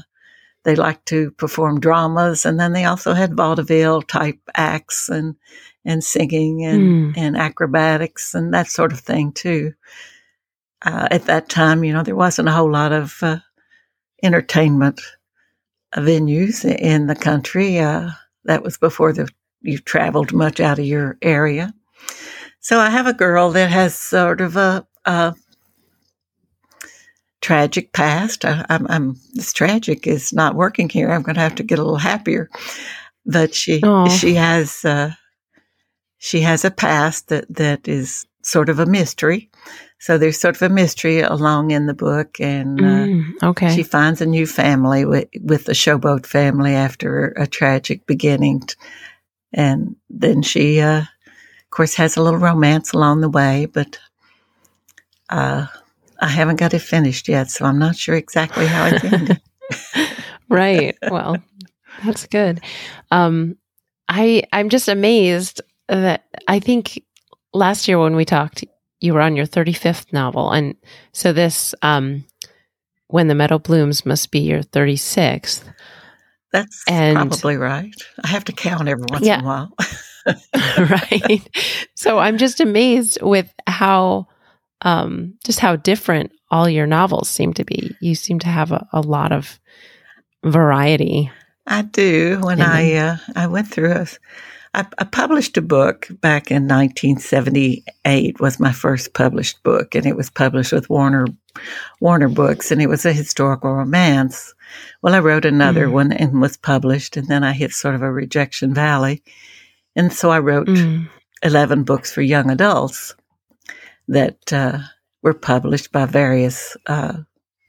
they 0.63 0.75
liked 0.75 1.05
to 1.08 1.31
perform 1.31 1.79
dramas. 1.79 2.45
And 2.45 2.60
then 2.60 2.73
they 2.73 2.84
also 2.84 3.13
had 3.13 3.38
vaudeville 3.38 4.01
type 4.01 4.39
acts 4.55 5.08
and 5.08 5.36
and 5.86 6.04
singing 6.04 6.65
and 6.65 6.82
Mm. 6.82 7.17
and 7.17 7.38
acrobatics 7.38 8.34
and 8.34 8.54
that 8.54 8.67
sort 8.67 8.91
of 8.91 9.00
thing 9.00 9.32
too. 9.32 9.74
Uh, 10.82 11.08
at 11.12 11.26
that 11.26 11.50
time, 11.50 11.84
you 11.84 11.93
know, 11.93 12.04
there 12.04 12.15
wasn't 12.15 12.48
a 12.48 12.52
whole 12.52 12.71
lot 12.71 12.91
of 12.91 13.17
uh, 13.24 13.38
entertainment 14.24 15.02
venues 15.95 16.65
in 16.65 17.08
the 17.08 17.15
country. 17.15 17.80
Uh, 17.80 18.10
that 18.45 18.63
was 18.63 18.78
before 18.78 19.13
the 19.13 19.28
you 19.62 19.80
traveled 19.80 20.32
much 20.34 20.60
out 20.60 20.78
of 20.80 20.86
your 20.86 21.17
area. 21.21 21.74
So 22.60 22.80
I 22.80 22.89
have 22.89 23.08
a 23.08 23.13
girl 23.13 23.52
that 23.52 23.69
has 23.71 23.98
sort 23.98 24.41
of 24.41 24.56
a, 24.58 24.86
a 25.06 25.34
tragic 27.41 27.93
past. 27.93 28.45
I, 28.45 28.65
am 28.69 28.86
I'm, 28.89 29.15
this 29.34 29.54
tragic 29.54 30.08
is 30.08 30.34
not 30.34 30.56
working 30.56 30.89
here. 30.89 31.12
I'm 31.12 31.21
going 31.24 31.36
to 31.36 31.41
have 31.41 31.56
to 31.56 31.63
get 31.63 31.80
a 31.80 31.84
little 31.84 31.98
happier. 31.98 32.50
But 33.26 33.56
she 33.56 33.82
Aww. 33.82 34.10
she 34.19 34.36
has 34.36 34.86
uh, 34.86 35.12
she 36.26 36.42
has 36.42 36.66
a 36.66 36.72
past 36.72 37.28
that 37.28 37.46
that 37.52 37.88
is 37.88 38.26
sort 38.42 38.70
of 38.70 38.80
a 38.80 38.88
mystery. 38.88 39.48
So 40.00 40.18
there's 40.18 40.40
sort 40.40 40.56
of 40.56 40.62
a 40.64 40.74
mystery 40.74 41.20
along 41.20 41.70
in 41.70 41.86
the 41.86 41.94
book, 41.94 42.40
and 42.40 42.80
uh, 42.82 43.06
mm, 43.06 43.44
okay, 43.44 43.76
she 43.76 43.84
finds 43.84 44.22
a 44.22 44.26
new 44.26 44.48
family 44.48 45.06
with 45.06 45.30
with 45.40 45.66
the 45.66 45.74
Showboat 45.74 46.26
family 46.26 46.74
after 46.74 47.28
a 47.38 47.46
tragic 47.46 48.08
beginning, 48.08 48.64
and 49.54 49.96
then 50.10 50.42
she, 50.42 50.82
uh, 50.82 51.02
of 51.02 51.70
course, 51.70 51.94
has 51.94 52.18
a 52.18 52.24
little 52.24 52.40
romance 52.40 52.92
along 52.92 53.22
the 53.22 53.30
way. 53.30 53.68
But 53.68 54.00
uh, 55.30 55.68
I 56.20 56.28
haven't 56.28 56.60
got 56.60 56.74
it 56.74 56.80
finished 56.80 57.28
yet, 57.28 57.52
so 57.52 57.66
I'm 57.66 57.78
not 57.78 57.98
sure 57.98 58.16
exactly 58.16 58.66
how 58.66 58.88
it's 58.88 59.04
ended. 59.04 59.42
right. 60.50 60.98
Well, 61.08 61.38
that's 62.04 62.26
good. 62.26 62.62
Um, 63.12 63.58
I 64.10 64.44
I'm 64.52 64.70
just 64.70 64.88
amazed 64.88 65.62
that 65.88 66.26
I 66.48 66.60
think 66.60 67.04
last 67.54 67.88
year 67.88 68.00
when 68.00 68.15
we 68.15 68.26
talked, 68.26 68.63
you 69.00 69.13
were 69.13 69.21
on 69.21 69.36
your 69.36 69.45
35th 69.45 70.12
novel, 70.13 70.52
and 70.52 70.76
so 71.12 71.34
this 71.34 71.76
um, 71.82 72.26
when 73.08 73.28
the 73.28 73.36
meadow 73.36 73.60
blooms 73.60 74.06
must 74.06 74.32
be 74.32 74.39
your 74.39 74.63
36th. 74.63 75.63
That's 76.52 76.84
and, 76.88 77.17
probably 77.17 77.58
right. 77.58 77.93
I 78.24 78.28
have 78.28 78.45
to 78.45 78.54
count 78.54 78.88
every 78.88 79.06
once 79.10 79.26
yeah. 79.26 79.39
in 79.39 79.43
a 79.43 79.48
while. 79.48 79.74
right. 80.80 81.48
So 81.95 82.17
I'm 82.17 82.38
just 82.38 82.60
amazed 82.60 83.21
with 83.21 83.54
how 83.67 84.28
um, 84.82 85.36
just 85.43 85.60
how 85.60 85.76
different 85.76 86.32
all 86.50 86.69
your 86.69 86.88
novels 86.88 87.30
seem 87.30 87.54
to 87.56 87.63
be. 87.63 87.95
You 88.02 88.15
seem 88.15 88.39
to 88.39 88.48
have 88.48 88.71
a, 88.71 88.88
a 88.93 89.02
lot 89.02 89.32
of 89.32 89.60
variety. 90.43 91.32
I 91.67 91.82
do. 91.84 92.39
When 92.41 92.62
I 92.62 92.93
uh, 92.93 93.17
I 93.36 93.48
went 93.48 93.69
through 93.69 93.91
a, 93.91 94.08
I, 94.76 94.86
I 94.98 95.06
published 95.06 95.56
a 95.56 95.62
book 95.62 96.10
back 96.20 96.52
in 96.52 96.68
1978. 96.68 98.40
Was 98.42 98.60
my 98.60 98.74
first 98.74 99.14
published 99.14 99.64
book, 99.64 99.96
and 99.96 100.06
it 100.06 100.18
was 100.18 100.30
published 100.30 100.74
with 100.74 100.90
Warner 100.90 101.28
Warner 102.02 102.28
Books, 102.28 102.72
and 102.72 102.82
it 102.82 102.90
was 102.90 103.06
a 103.06 103.14
historical 103.14 103.74
romance. 103.74 104.54
Well, 105.02 105.16
I 105.16 105.20
wrote 105.20 105.46
another 105.46 105.88
mm. 105.88 105.94
one 105.94 106.12
and 106.12 106.42
was 106.42 106.58
published, 106.58 107.16
and 107.16 107.28
then 107.28 107.42
I 107.42 107.54
hit 107.54 107.72
sort 107.72 107.96
of 107.96 108.02
a 108.02 108.12
rejection 108.12 108.74
valley, 108.74 109.24
and 109.96 110.12
so 110.12 110.30
I 110.30 110.40
wrote 110.40 110.68
mm. 110.68 111.10
11 111.42 111.84
books 111.84 112.12
for 112.12 112.22
young 112.22 112.52
adults 112.52 113.16
that 114.10 114.52
uh, 114.52 114.80
were 115.22 115.34
published 115.34 115.94
by 115.94 116.06
various 116.06 116.76
uh, 116.88 117.14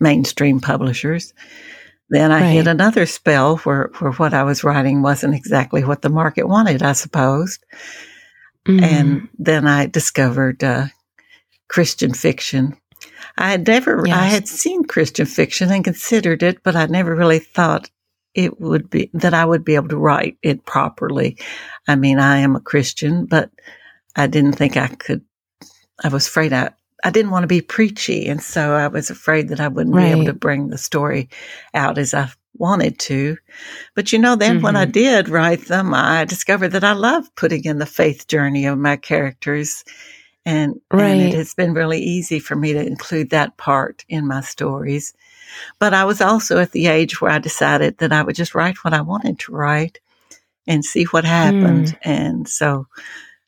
mainstream 0.00 0.60
publishers. 0.60 1.32
Then 2.08 2.30
I 2.30 2.40
right. 2.40 2.50
hit 2.50 2.66
another 2.66 3.06
spell 3.06 3.58
where, 3.58 3.90
where 3.98 4.12
what 4.12 4.32
I 4.32 4.44
was 4.44 4.62
writing 4.62 5.02
wasn't 5.02 5.34
exactly 5.34 5.84
what 5.84 6.02
the 6.02 6.08
market 6.08 6.46
wanted, 6.46 6.82
I 6.82 6.92
suppose. 6.92 7.58
Mm. 8.66 8.82
And 8.82 9.28
then 9.38 9.66
I 9.66 9.86
discovered 9.86 10.62
uh, 10.62 10.86
Christian 11.68 12.14
fiction. 12.14 12.76
I 13.36 13.50
had 13.50 13.66
never, 13.66 14.04
yes. 14.06 14.16
I 14.16 14.24
had 14.26 14.48
seen 14.48 14.84
Christian 14.84 15.26
fiction 15.26 15.70
and 15.70 15.84
considered 15.84 16.42
it, 16.42 16.62
but 16.62 16.76
I 16.76 16.86
never 16.86 17.14
really 17.14 17.40
thought 17.40 17.90
it 18.34 18.60
would 18.60 18.88
be 18.88 19.10
that 19.14 19.34
I 19.34 19.44
would 19.44 19.64
be 19.64 19.74
able 19.74 19.88
to 19.88 19.96
write 19.96 20.36
it 20.42 20.64
properly. 20.64 21.38
I 21.88 21.96
mean, 21.96 22.18
I 22.18 22.38
am 22.38 22.54
a 22.54 22.60
Christian, 22.60 23.26
but 23.26 23.50
I 24.14 24.26
didn't 24.26 24.52
think 24.52 24.76
I 24.76 24.88
could 24.88 25.22
I 26.02 26.08
was 26.08 26.26
afraid 26.26 26.52
I, 26.52 26.70
I 27.04 27.10
didn't 27.10 27.30
want 27.30 27.44
to 27.44 27.48
be 27.48 27.60
preachy. 27.60 28.26
And 28.26 28.42
so 28.42 28.72
I 28.72 28.88
was 28.88 29.10
afraid 29.10 29.48
that 29.48 29.60
I 29.60 29.68
wouldn't 29.68 29.94
right. 29.94 30.06
be 30.06 30.10
able 30.10 30.24
to 30.26 30.32
bring 30.32 30.68
the 30.68 30.78
story 30.78 31.28
out 31.74 31.98
as 31.98 32.14
I 32.14 32.30
wanted 32.58 32.98
to. 32.98 33.36
But 33.94 34.12
you 34.12 34.18
know, 34.18 34.36
then 34.36 34.56
mm-hmm. 34.56 34.64
when 34.64 34.76
I 34.76 34.84
mm-hmm. 34.84 34.92
did 34.92 35.28
write 35.28 35.66
them, 35.66 35.92
I 35.94 36.24
discovered 36.24 36.70
that 36.70 36.84
I 36.84 36.92
love 36.92 37.32
putting 37.34 37.64
in 37.64 37.78
the 37.78 37.86
faith 37.86 38.28
journey 38.28 38.66
of 38.66 38.78
my 38.78 38.96
characters. 38.96 39.84
And, 40.44 40.80
right. 40.92 41.08
and 41.08 41.20
it 41.20 41.34
has 41.34 41.54
been 41.54 41.74
really 41.74 42.00
easy 42.00 42.38
for 42.38 42.54
me 42.54 42.72
to 42.72 42.86
include 42.86 43.30
that 43.30 43.56
part 43.56 44.04
in 44.08 44.26
my 44.26 44.40
stories. 44.40 45.12
But 45.78 45.92
I 45.92 46.04
was 46.04 46.20
also 46.20 46.58
at 46.58 46.72
the 46.72 46.86
age 46.86 47.20
where 47.20 47.30
I 47.30 47.38
decided 47.38 47.98
that 47.98 48.12
I 48.12 48.22
would 48.22 48.36
just 48.36 48.54
write 48.54 48.84
what 48.84 48.94
I 48.94 49.00
wanted 49.00 49.38
to 49.40 49.52
write 49.52 49.98
and 50.66 50.84
see 50.84 51.04
what 51.04 51.24
happened. 51.24 51.86
Mm. 51.86 51.98
And 52.02 52.48
so 52.48 52.86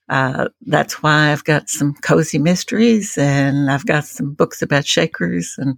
uh, 0.09 0.49
that's 0.63 1.03
why 1.03 1.33
I've 1.33 1.45
got 1.45 1.69
some 1.69 1.95
cozy 1.95 2.39
mysteries 2.39 3.19
and 3.19 3.71
I've 3.71 3.87
got 3.87 4.05
some 4.05 4.33
books 4.33 4.63
about 4.63 4.87
Shakers 4.87 5.57
and 5.59 5.77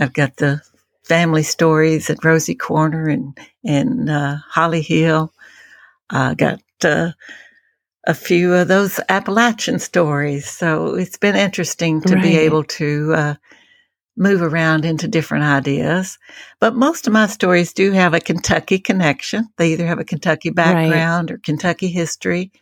I've 0.00 0.12
got 0.12 0.36
the 0.36 0.60
family 1.04 1.42
stories 1.42 2.10
at 2.10 2.24
Rosey 2.24 2.58
Corner 2.58 3.08
and, 3.08 3.38
and, 3.64 4.10
uh, 4.10 4.36
Hollyhill. 4.52 5.30
I 6.10 6.34
got, 6.34 6.60
uh, 6.82 7.12
a 8.06 8.14
few 8.14 8.52
of 8.52 8.68
those 8.68 9.00
Appalachian 9.08 9.78
stories. 9.78 10.46
So 10.46 10.94
it's 10.94 11.16
been 11.16 11.36
interesting 11.36 12.02
to 12.02 12.14
right. 12.14 12.22
be 12.22 12.36
able 12.36 12.64
to, 12.64 13.14
uh, 13.14 13.34
move 14.16 14.42
around 14.42 14.84
into 14.84 15.08
different 15.08 15.44
ideas. 15.44 16.18
But 16.60 16.76
most 16.76 17.06
of 17.06 17.12
my 17.12 17.26
stories 17.26 17.72
do 17.72 17.92
have 17.92 18.14
a 18.14 18.20
Kentucky 18.20 18.78
connection. 18.78 19.48
They 19.56 19.72
either 19.72 19.86
have 19.86 19.98
a 19.98 20.04
Kentucky 20.04 20.50
background 20.50 21.30
right. 21.30 21.36
or 21.36 21.38
Kentucky 21.38 21.88
history. 21.88 22.52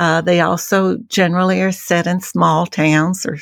Uh, 0.00 0.22
they 0.22 0.40
also 0.40 0.96
generally 1.08 1.60
are 1.60 1.70
set 1.70 2.06
in 2.06 2.20
small 2.20 2.64
towns 2.64 3.26
or, 3.26 3.36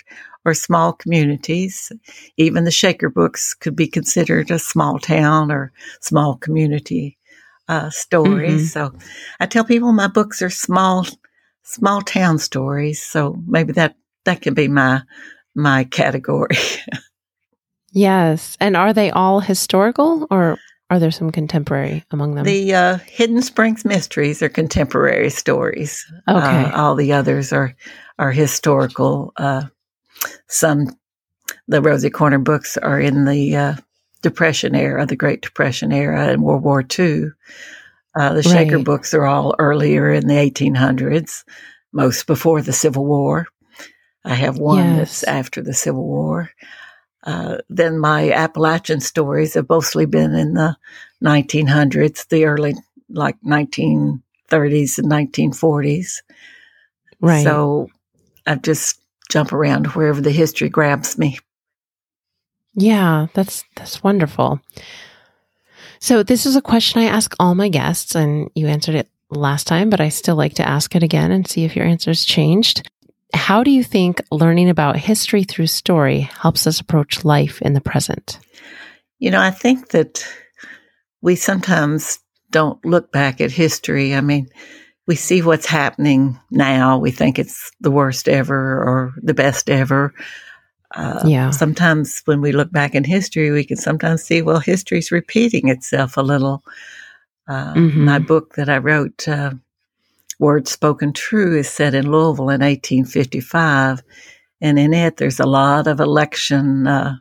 or 0.45 0.55
small 0.55 0.93
communities. 0.93 1.93
Even 2.37 2.65
the 2.65 2.73
Shaker 2.73 3.09
books 3.09 3.55
could 3.55 3.77
be 3.77 3.87
considered 3.87 4.51
a 4.51 4.59
small 4.59 4.99
town 4.99 5.53
or 5.53 5.73
small 6.01 6.37
community 6.37 7.17
uh, 7.69 7.91
story. 7.91 8.49
Mm-hmm. 8.49 8.65
So 8.65 8.93
I 9.39 9.47
tell 9.47 9.63
people 9.63 9.93
my 9.93 10.09
books 10.09 10.43
are 10.43 10.51
small, 10.51 11.07
small 11.63 12.03
town 12.03 12.41
stories. 12.41 13.01
So 13.01 13.41
maybe 13.47 13.73
that, 13.75 13.95
that 14.25 14.43
can 14.43 14.55
be 14.55 14.67
my, 14.67 15.03
my 15.55 15.85
category. 15.85 16.57
yes. 17.93 18.57
And 18.59 18.77
are 18.77 18.93
they 18.93 19.13
all 19.13 19.39
historical 19.39 20.27
or 20.29 20.59
are 20.91 20.99
there 20.99 21.11
some 21.11 21.31
contemporary 21.31 22.05
among 22.11 22.35
them? 22.35 22.45
The 22.45 22.75
uh, 22.75 22.99
Hidden 23.07 23.43
Springs 23.43 23.85
Mysteries 23.85 24.43
are 24.43 24.49
contemporary 24.49 25.31
stories. 25.31 26.05
Okay. 26.27 26.39
Uh, 26.39 26.81
all 26.81 26.95
the 26.95 27.13
others 27.13 27.53
are 27.53 27.75
are 28.19 28.33
historical. 28.33 29.33
Uh, 29.37 29.65
some, 30.49 30.89
the 31.69 31.81
Rosey 31.81 32.11
Corner 32.11 32.39
books 32.39 32.77
are 32.77 33.01
in 33.01 33.27
the 33.27 33.55
uh, 33.55 33.75
Depression 34.23 34.75
era, 34.75 35.07
the 35.07 35.17
Great 35.17 35.43
Depression 35.43 35.93
era, 35.93 36.29
and 36.29 36.43
World 36.43 36.63
War 36.63 36.85
II. 36.99 37.27
Uh, 38.19 38.33
the 38.33 38.43
Shaker 38.43 38.77
right. 38.77 38.85
books 38.85 39.15
are 39.15 39.27
all 39.27 39.55
earlier 39.59 40.11
in 40.11 40.27
the 40.27 40.35
1800s, 40.35 41.45
most 41.93 42.27
before 42.27 42.63
the 42.63 42.73
Civil 42.73 43.07
War. 43.07 43.47
I 44.25 44.35
have 44.35 44.59
one 44.59 44.97
yes. 44.97 44.97
that's 44.97 45.25
after 45.25 45.63
the 45.63 45.75
Civil 45.75 46.05
War. 46.05 46.51
Uh, 47.25 47.59
then 47.69 47.99
my 47.99 48.31
Appalachian 48.31 49.01
stories 49.01 49.55
have 49.55 49.69
mostly 49.69 50.07
been 50.07 50.35
in 50.35 50.55
the 50.55 50.77
1900s, 51.23 52.29
the 52.29 52.45
early, 52.45 52.75
like 53.09 53.37
1930s 53.43 54.99
and 54.99 55.09
1940s. 55.09 56.23
Right. 57.21 57.45
So 57.45 57.89
I 58.47 58.55
just 58.55 59.01
jump 59.31 59.53
around 59.53 59.89
wherever 59.89 60.21
the 60.21 60.31
history 60.31 60.69
grabs 60.69 61.19
me. 61.19 61.39
Yeah, 62.75 63.27
that's 63.35 63.65
that's 63.75 64.03
wonderful. 64.03 64.61
So 66.01 66.23
this 66.23 66.47
is 66.47 66.55
a 66.55 66.63
question 66.63 67.01
I 67.01 67.07
ask 67.07 67.35
all 67.41 67.55
my 67.55 67.69
guests, 67.69 68.15
and 68.15 68.51
you 68.55 68.69
answered 68.69 68.95
it 68.95 69.11
last 69.31 69.67
time, 69.67 69.91
but 69.91 70.01
I 70.01 70.09
still 70.11 70.37
like 70.37 70.55
to 70.55 70.69
ask 70.69 70.95
it 70.95 71.03
again 71.03 71.33
and 71.33 71.47
see 71.47 71.65
if 71.65 71.75
your 71.75 71.85
answer's 71.85 72.25
changed. 72.25 72.89
How 73.49 73.65
do 73.65 73.71
you 73.71 73.83
think 73.83 74.21
learning 74.31 74.69
about 74.69 74.99
history 74.99 75.43
through 75.43 75.69
story 75.69 76.29
helps 76.39 76.67
us 76.67 76.81
approach 76.81 77.25
life 77.25 77.63
in 77.63 77.73
the 77.73 77.81
present? 77.81 78.39
You 79.21 79.31
know, 79.31 79.41
I 79.41 79.51
think 79.51 79.89
that 79.93 80.23
we 81.23 81.35
sometimes 81.35 82.19
don't 82.51 82.85
look 82.85 83.11
back 83.11 83.41
at 83.41 83.51
history. 83.51 84.15
I 84.15 84.21
mean, 84.21 84.49
we 85.07 85.15
see 85.15 85.41
what's 85.41 85.65
happening 85.65 86.39
now. 86.51 86.99
We 86.99 87.11
think 87.11 87.39
it's 87.39 87.73
the 87.81 87.91
worst 87.91 88.29
ever 88.29 88.83
or 88.83 89.15
the 89.23 89.33
best 89.33 89.71
ever. 89.71 90.13
Uh, 90.95 91.23
yeah. 91.25 91.49
Sometimes 91.49 92.21
when 92.27 92.43
we 92.43 92.53
look 92.53 92.71
back 92.71 92.95
in 92.95 93.03
history, 93.03 93.51
we 93.51 93.65
can 93.65 93.79
sometimes 93.79 94.25
see, 94.25 94.43
well, 94.43 94.61
history's 94.61 95.11
repeating 95.11 95.69
itself 95.69 96.19
a 96.19 96.23
little. 96.23 96.63
Uh, 97.49 97.73
mm-hmm. 97.73 98.05
My 98.05 98.19
book 98.19 98.57
that 98.57 98.69
I 98.69 98.77
wrote, 98.77 99.27
uh, 99.27 99.53
Words 100.39 100.71
Spoken 100.71 101.13
True 101.13 101.59
is 101.59 101.69
set 101.69 101.95
in 101.95 102.11
Louisville 102.11 102.51
in 102.51 102.61
1855. 102.61 104.03
And 104.61 104.79
in 104.79 104.95
it, 104.95 105.17
there's 105.17 105.41
a 105.41 105.47
lot 105.47 105.87
of 105.87 106.01
election 106.01 106.87
uh, 106.87 107.17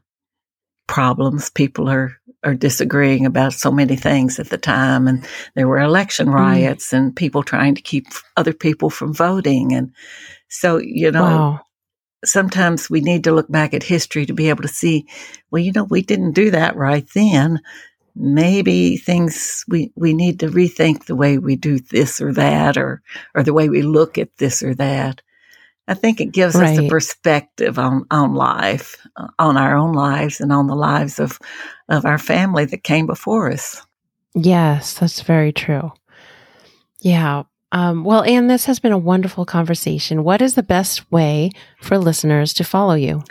problems. 0.87 1.49
People 1.49 1.89
are 1.89 2.17
are 2.43 2.55
disagreeing 2.55 3.25
about 3.25 3.53
so 3.53 3.71
many 3.71 3.95
things 3.95 4.39
at 4.39 4.49
the 4.49 4.57
time. 4.57 5.07
And 5.07 5.25
there 5.55 5.67
were 5.67 5.79
election 5.79 6.29
riots 6.29 6.91
mm. 6.91 6.97
and 6.97 7.15
people 7.15 7.43
trying 7.43 7.75
to 7.75 7.81
keep 7.81 8.07
other 8.35 8.53
people 8.53 8.89
from 8.89 9.13
voting. 9.13 9.73
And 9.73 9.91
so, 10.47 10.77
you 10.77 11.11
know, 11.11 11.21
wow. 11.21 11.61
sometimes 12.23 12.89
we 12.89 13.01
need 13.01 13.23
to 13.25 13.33
look 13.33 13.51
back 13.51 13.73
at 13.73 13.83
history 13.83 14.25
to 14.25 14.33
be 14.33 14.49
able 14.49 14.61
to 14.61 14.69
see, 14.69 15.07
well, 15.51 15.61
you 15.61 15.71
know, 15.71 15.83
we 15.83 16.01
didn't 16.01 16.33
do 16.33 16.51
that 16.51 16.75
right 16.75 17.07
then. 17.13 17.59
Maybe 18.19 18.97
things 18.97 19.63
we, 19.67 19.91
we 19.95 20.13
need 20.13 20.39
to 20.39 20.47
rethink 20.47 21.05
the 21.05 21.15
way 21.15 21.37
we 21.37 21.55
do 21.55 21.79
this 21.79 22.19
or 22.19 22.33
that 22.33 22.77
or, 22.77 23.01
or 23.35 23.43
the 23.43 23.53
way 23.53 23.69
we 23.69 23.83
look 23.83 24.17
at 24.17 24.35
this 24.37 24.63
or 24.63 24.73
that. 24.75 25.21
I 25.87 25.93
think 25.93 26.19
it 26.19 26.33
gives 26.33 26.55
right. 26.55 26.77
us 26.77 26.85
a 26.85 26.89
perspective 26.89 27.79
on, 27.79 28.05
on 28.11 28.33
life, 28.33 28.97
uh, 29.15 29.27
on 29.39 29.55
our 29.55 29.75
own 29.77 29.93
lives 29.93 30.41
and 30.41 30.51
on 30.51 30.67
the 30.67 30.75
lives 30.75 31.19
of, 31.19 31.39
of 31.87 32.05
our 32.05 32.17
family 32.17 32.65
that 32.65 32.83
came 32.83 33.05
before 33.05 33.51
us. 33.51 33.81
Yes, 34.35 34.95
that's 34.95 35.21
very 35.21 35.53
true. 35.53 35.91
Yeah. 36.99 37.43
Um, 37.71 38.03
well, 38.03 38.23
Ann, 38.23 38.47
this 38.47 38.65
has 38.65 38.79
been 38.79 38.91
a 38.91 38.97
wonderful 38.97 39.45
conversation. 39.45 40.23
What 40.23 40.41
is 40.41 40.55
the 40.55 40.63
best 40.63 41.09
way 41.11 41.51
for 41.81 41.97
listeners 41.97 42.53
to 42.53 42.63
follow 42.63 42.95
you? 42.95 43.23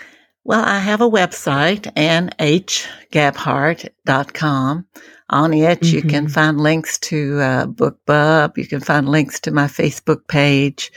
Well, 0.47 0.65
I 0.65 0.79
have 0.79 1.01
a 1.01 1.11
website, 1.11 1.93
annhgabhart.com. 1.95 4.87
On 5.29 5.53
it, 5.53 5.81
mm-hmm. 5.81 5.97
you 5.97 6.03
can 6.03 6.27
mm-hmm. 6.27 6.33
find 6.33 6.61
links 6.61 6.99
to 6.99 7.41
uh, 7.41 7.67
BookBub. 7.67 8.57
You 8.57 8.69
can 8.69 8.79
find 8.79 9.09
links 9.09 9.41
to 9.41 9.51
my 9.51 9.67
Facebook 9.67 10.29
page 10.29 10.93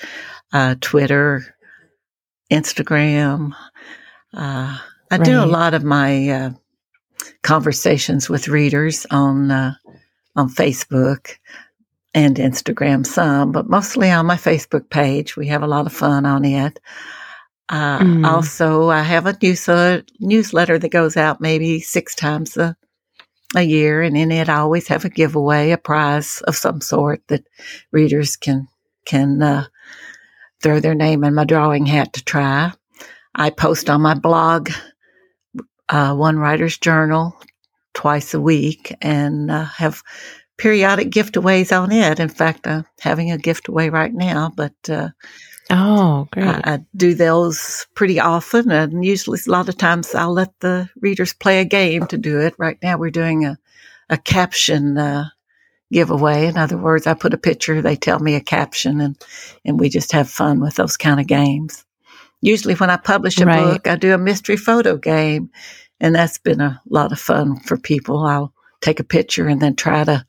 uh, 0.53 0.75
Twitter, 0.81 1.55
Instagram. 2.51 3.53
Uh, 4.35 4.77
I 5.09 5.17
right. 5.17 5.25
do 5.25 5.43
a 5.43 5.47
lot 5.47 5.73
of 5.73 5.83
my 5.83 6.29
uh, 6.29 6.51
conversations 7.41 8.29
with 8.29 8.49
readers 8.49 9.07
on 9.09 9.49
uh, 9.49 9.73
on 10.35 10.49
Facebook 10.49 11.37
and 12.13 12.35
Instagram 12.35 13.03
some, 13.03 13.51
but 13.51 13.67
mostly 13.67 14.11
on 14.11 14.27
my 14.27 14.37
Facebook 14.37 14.91
page. 14.91 15.35
We 15.35 15.47
have 15.47 15.63
a 15.63 15.67
lot 15.67 15.87
of 15.87 15.93
fun 15.93 16.27
on 16.27 16.45
it. 16.45 16.79
Uh, 17.69 17.99
mm. 17.99 18.25
Also, 18.25 18.89
I 18.89 19.03
have 19.03 19.27
a 19.27 19.37
newsletter, 19.41 20.03
newsletter 20.19 20.79
that 20.79 20.89
goes 20.89 21.15
out 21.15 21.39
maybe 21.39 21.79
six 21.79 22.15
times 22.15 22.57
a, 22.57 22.75
a 23.55 23.61
year, 23.61 24.01
and 24.01 24.17
in 24.17 24.31
it, 24.31 24.49
I 24.49 24.57
always 24.57 24.87
have 24.87 25.05
a 25.05 25.09
giveaway, 25.09 25.71
a 25.71 25.77
prize 25.77 26.41
of 26.41 26.55
some 26.55 26.81
sort 26.81 27.21
that 27.27 27.45
readers 27.91 28.37
can 28.37 28.67
can 29.05 29.41
uh, 29.41 29.65
throw 30.61 30.79
their 30.79 30.95
name 30.95 31.23
in 31.23 31.35
my 31.35 31.45
drawing 31.45 31.85
hat 31.85 32.13
to 32.13 32.23
try. 32.23 32.71
I 33.33 33.51
post 33.51 33.89
on 33.89 34.01
my 34.01 34.15
blog, 34.15 34.71
uh, 35.87 36.15
One 36.15 36.37
Writer's 36.37 36.77
Journal, 36.77 37.39
twice 37.93 38.33
a 38.33 38.41
week 38.41 38.95
and 39.01 39.51
uh, 39.51 39.65
have 39.65 40.01
periodic 40.57 41.09
giveaways 41.09 41.71
on 41.77 41.91
it. 41.91 42.19
In 42.19 42.29
fact, 42.29 42.67
I'm 42.67 42.85
having 42.99 43.31
a 43.31 43.37
giveaway 43.37 43.89
right 43.89 44.13
now, 44.13 44.51
but 44.55 44.73
uh, 44.89 45.09
oh, 45.69 46.27
great! 46.31 46.47
I, 46.47 46.61
I, 46.65 46.79
do 46.95 47.13
those 47.13 47.87
pretty 47.93 48.19
often, 48.19 48.71
and 48.71 49.05
usually 49.05 49.39
a 49.45 49.51
lot 49.51 49.69
of 49.69 49.77
times 49.77 50.15
I'll 50.15 50.33
let 50.33 50.59
the 50.59 50.89
readers 50.99 51.33
play 51.33 51.59
a 51.59 51.65
game 51.65 52.07
to 52.07 52.17
do 52.17 52.39
it. 52.39 52.55
Right 52.57 52.77
now, 52.81 52.97
we're 52.97 53.11
doing 53.11 53.45
a 53.45 53.57
a 54.09 54.17
caption 54.17 54.97
uh, 54.97 55.29
giveaway. 55.91 56.47
In 56.47 56.57
other 56.57 56.77
words, 56.77 57.07
I 57.07 57.13
put 57.13 57.33
a 57.33 57.37
picture, 57.37 57.81
they 57.81 57.95
tell 57.95 58.19
me 58.19 58.35
a 58.35 58.41
caption, 58.41 59.01
and 59.01 59.17
and 59.65 59.79
we 59.79 59.89
just 59.89 60.11
have 60.11 60.29
fun 60.29 60.59
with 60.59 60.75
those 60.75 60.97
kind 60.97 61.19
of 61.19 61.27
games. 61.27 61.85
Usually, 62.41 62.75
when 62.75 62.89
I 62.89 62.97
publish 62.97 63.39
a 63.39 63.45
right. 63.45 63.63
book, 63.63 63.87
I 63.87 63.95
do 63.95 64.13
a 64.13 64.17
mystery 64.17 64.57
photo 64.57 64.97
game, 64.97 65.51
and 65.99 66.15
that's 66.15 66.37
been 66.37 66.61
a 66.61 66.81
lot 66.89 67.11
of 67.11 67.19
fun 67.19 67.59
for 67.59 67.77
people. 67.77 68.25
I'll 68.25 68.53
take 68.81 68.99
a 68.99 69.03
picture 69.03 69.47
and 69.47 69.61
then 69.61 69.75
try 69.75 70.03
to 70.03 70.25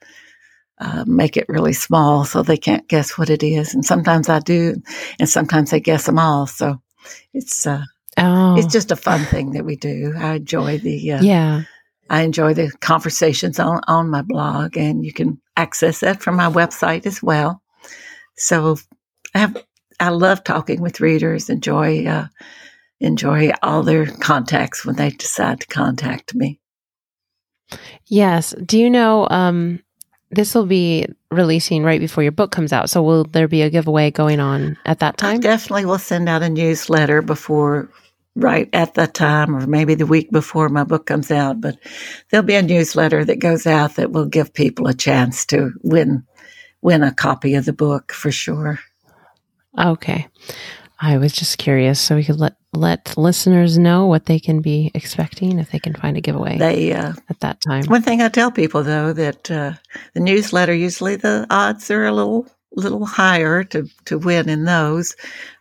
uh, 0.81 1.05
make 1.07 1.37
it 1.37 1.49
really 1.49 1.75
small 1.75 2.25
so 2.25 2.43
they 2.43 2.57
can't 2.57 2.89
guess 2.89 3.17
what 3.19 3.31
it 3.31 3.43
is. 3.43 3.75
And 3.75 3.85
sometimes 3.85 4.29
I 4.29 4.41
do, 4.41 4.83
and 5.19 5.29
sometimes 5.29 5.71
they 5.71 5.81
guess 5.81 6.07
them 6.07 6.19
all. 6.19 6.47
So 6.47 6.81
it's 7.33 7.67
uh, 7.67 7.85
oh. 8.17 8.57
it's 8.57 8.73
just 8.73 8.91
a 8.91 8.97
fun 8.97 9.25
thing 9.27 9.53
that 9.53 9.65
we 9.65 9.77
do. 9.77 10.15
I 10.17 10.37
enjoy 10.37 10.79
the 10.79 11.13
uh, 11.13 11.23
yeah. 11.23 11.63
I 12.11 12.23
enjoy 12.23 12.55
the 12.55 12.73
conversations 12.81 13.61
on, 13.61 13.83
on 13.87 14.11
my 14.11 14.23
blog, 14.23 14.77
and 14.77 15.05
you 15.05 15.13
can 15.13 15.41
access 15.57 16.01
that 16.01 16.21
from 16.21 16.35
my 16.35 16.51
website 16.51 17.07
as 17.07 17.23
well. 17.23 17.63
So 18.37 18.79
I 19.33 19.39
have, 19.39 19.57
I 20.01 20.09
love 20.09 20.43
talking 20.43 20.81
with 20.81 21.01
readers, 21.01 21.49
enjoy, 21.49 22.07
uh, 22.07 22.27
enjoy 22.99 23.53
all 23.63 23.85
their 23.85 24.07
contacts 24.07 24.85
when 24.85 24.97
they 24.97 25.11
decide 25.11 25.61
to 25.61 25.69
contact 25.69 26.35
me. 26.35 26.59
Yes. 28.07 28.57
Do 28.67 28.77
you 28.77 28.91
know, 28.91 29.29
um, 29.31 29.81
this 30.31 30.55
will 30.55 30.67
be 30.67 31.07
releasing 31.31 31.83
right 31.83 32.01
before 32.01 32.23
your 32.23 32.33
book 32.33 32.53
comes 32.53 32.73
out. 32.73 32.91
So 32.91 33.03
will 33.03 33.25
there 33.25 33.49
be 33.49 33.63
a 33.63 33.71
giveaway 33.71 34.11
going 34.11 34.41
on 34.41 34.79
at 34.85 35.01
that 35.01 35.19
time? 35.19 35.37
I 35.37 35.39
definitely 35.39 35.87
will 35.87 35.99
send 35.99 36.29
out 36.29 36.43
a 36.43 36.49
newsletter 36.49 37.23
before 37.23 37.91
right 38.37 38.69
at 38.73 38.95
that 38.95 39.13
time 39.13 39.57
or 39.57 39.67
maybe 39.67 39.95
the 39.95 40.07
week 40.07 40.31
before 40.31 40.69
my 40.69 40.85
book 40.85 41.07
comes 41.07 41.31
out, 41.31 41.61
but 41.61 41.77
there'll 42.31 42.47
be 42.47 42.55
a 42.55 42.63
newsletter 42.63 43.25
that 43.25 43.41
goes 43.41 43.67
out 43.67 43.97
that 43.97 44.13
will 44.13 44.27
give 44.27 44.55
people 44.55 44.87
a 44.87 44.95
chance 44.95 45.47
to 45.47 45.73
win 45.83 46.25
win 46.83 47.03
a 47.03 47.13
copy 47.13 47.55
of 47.55 47.65
the 47.65 47.73
book 47.73 48.13
for 48.13 48.31
sure. 48.31 48.79
Okay. 49.79 50.29
I 51.01 51.17
was 51.17 51.33
just 51.33 51.59
curious 51.59 51.99
so 52.01 52.15
we 52.15 52.25
could 52.25 52.39
let 52.39 52.57
let 52.73 53.17
listeners 53.17 53.79
know 53.79 54.07
what 54.07 54.27
they 54.27 54.39
can 54.39 54.61
be 54.61 54.91
expecting 54.95 55.59
if 55.59 55.71
they 55.71 55.79
can 55.79 55.95
find 55.95 56.17
a 56.17 56.21
giveaway 56.21 56.57
they, 56.57 56.93
uh, 56.93 57.15
at 57.29 57.41
that 57.41 57.61
time. 57.67 57.85
One 57.87 58.03
thing 58.03 58.23
I 58.23 58.29
tell 58.29 58.53
people 58.53 58.83
though 58.83 59.13
that 59.13 59.51
uh, 59.51 59.73
the 60.15 60.21
newsletter 60.21 60.75
usually 60.75 61.17
the 61.17 61.47
odds 61.51 61.91
are 61.91 62.07
a 62.07 62.13
little 62.13 62.47
little 62.73 63.07
higher 63.07 63.65
to 63.65 63.89
to 64.05 64.19
win 64.19 64.49
in 64.49 64.65
those, 64.65 65.17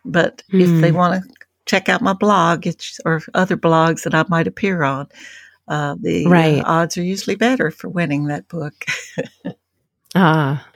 but 0.06 0.44
mm. 0.52 0.62
if 0.62 0.82
they 0.82 0.90
hmm. 0.90 0.98
want 0.98 1.24
to 1.24 1.30
check 1.66 1.88
out 1.88 2.02
my 2.02 2.14
blog 2.14 2.68
or 3.06 3.22
other 3.34 3.56
blogs 3.56 4.04
that 4.04 4.16
I 4.16 4.26
might 4.28 4.48
appear 4.48 4.84
on. 4.84 5.08
Uh, 5.68 5.96
the 6.02 6.26
uh, 6.26 6.30
right. 6.30 6.64
odds 6.66 6.98
are 6.98 7.04
usually 7.04 7.36
better 7.36 7.70
for 7.70 7.88
winning 7.90 8.26
that 8.26 8.48
book. 8.48 8.74
ah, 10.16 10.68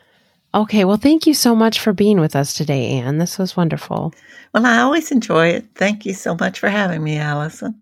okay. 0.53 0.85
Well, 0.85 0.97
thank 0.97 1.27
you 1.27 1.33
so 1.33 1.55
much 1.55 1.79
for 1.79 1.93
being 1.93 2.19
with 2.19 2.35
us 2.35 2.53
today, 2.53 2.91
Ann. 2.91 3.17
This 3.17 3.37
was 3.37 3.57
wonderful. 3.57 4.13
Well, 4.53 4.65
I 4.65 4.79
always 4.79 5.11
enjoy 5.11 5.47
it. 5.47 5.65
Thank 5.75 6.05
you 6.05 6.13
so 6.13 6.35
much 6.35 6.59
for 6.59 6.69
having 6.69 7.03
me, 7.03 7.17
Allison. 7.17 7.81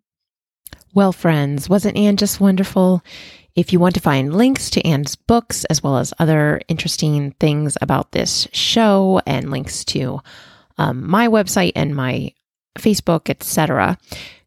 Well, 0.93 1.13
friends, 1.13 1.69
wasn't 1.69 1.97
Ann 1.97 2.17
just 2.17 2.41
wonderful? 2.41 3.03
If 3.55 3.73
you 3.73 3.79
want 3.79 3.95
to 3.95 4.01
find 4.01 4.35
links 4.35 4.69
to 4.71 4.85
Ann's 4.85 5.15
books 5.15 5.65
as 5.65 5.83
well 5.83 5.97
as 5.97 6.13
other 6.19 6.61
interesting 6.67 7.31
things 7.39 7.77
about 7.81 8.11
this 8.11 8.47
show 8.53 9.21
and 9.25 9.51
links 9.51 9.83
to 9.85 10.19
um, 10.77 11.09
my 11.09 11.27
website 11.27 11.73
and 11.75 11.95
my 11.95 12.33
Facebook, 12.77 13.29
etc., 13.29 13.97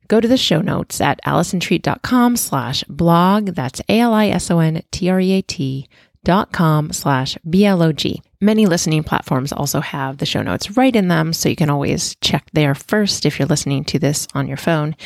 go 0.09 0.21
to 0.21 0.29
the 0.29 0.37
show 0.37 0.61
notes 0.61 1.01
at 1.01 1.21
allisontreat.com 1.25 2.37
slash 2.37 2.85
blog. 2.85 3.47
That's 3.49 3.81
A-L-I-S-O-N-T-R-E-A-T 3.89 5.89
dot 6.25 6.53
com 6.53 6.93
slash 6.93 7.39
B-L-O-G. 7.49 8.23
Many 8.41 8.67
listening 8.67 9.05
platforms 9.05 9.53
also 9.53 9.81
have 9.81 10.19
the 10.19 10.27
show 10.27 10.43
notes 10.43 10.77
right 10.77 10.95
in 10.95 11.09
them, 11.09 11.33
so 11.33 11.49
you 11.49 11.57
can 11.57 11.71
always 11.71 12.17
check 12.17 12.49
there 12.53 12.75
first 12.75 13.25
if 13.25 13.39
you're 13.39 13.49
listening 13.49 13.85
to 13.85 13.99
this 13.99 14.27
on 14.35 14.49
your 14.49 14.57
phone, 14.57 14.97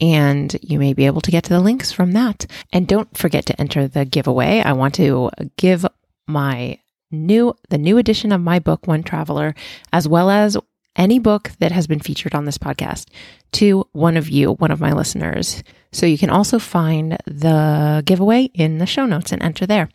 and 0.00 0.56
you 0.62 0.78
may 0.78 0.92
be 0.94 1.06
able 1.06 1.20
to 1.20 1.30
get 1.30 1.44
to 1.44 1.52
the 1.52 1.60
links 1.60 1.92
from 1.92 2.12
that. 2.12 2.46
And 2.72 2.88
don't 2.88 3.16
forget 3.16 3.46
to 3.46 3.60
enter 3.60 3.86
the 3.86 4.04
giveaway. 4.04 4.60
I 4.60 4.72
want 4.72 4.94
to 4.94 5.30
give 5.56 5.84
my 6.26 6.78
new 7.10 7.54
the 7.68 7.78
new 7.78 7.98
edition 7.98 8.32
of 8.32 8.40
my 8.40 8.58
book 8.60 8.86
One 8.86 9.02
Traveler 9.02 9.54
as 9.92 10.06
well 10.06 10.30
as 10.30 10.56
any 10.96 11.18
book 11.18 11.52
that 11.60 11.72
has 11.72 11.86
been 11.86 12.00
featured 12.00 12.34
on 12.34 12.44
this 12.44 12.58
podcast 12.58 13.06
to 13.52 13.86
one 13.92 14.16
of 14.16 14.28
you, 14.28 14.54
one 14.54 14.70
of 14.72 14.80
my 14.80 14.92
listeners. 14.92 15.62
So 15.92 16.06
you 16.06 16.18
can 16.18 16.30
also 16.30 16.58
find 16.58 17.16
the 17.26 18.02
giveaway 18.04 18.44
in 18.54 18.78
the 18.78 18.86
show 18.86 19.06
notes 19.06 19.32
and 19.32 19.42
enter 19.42 19.66
there. 19.66 19.88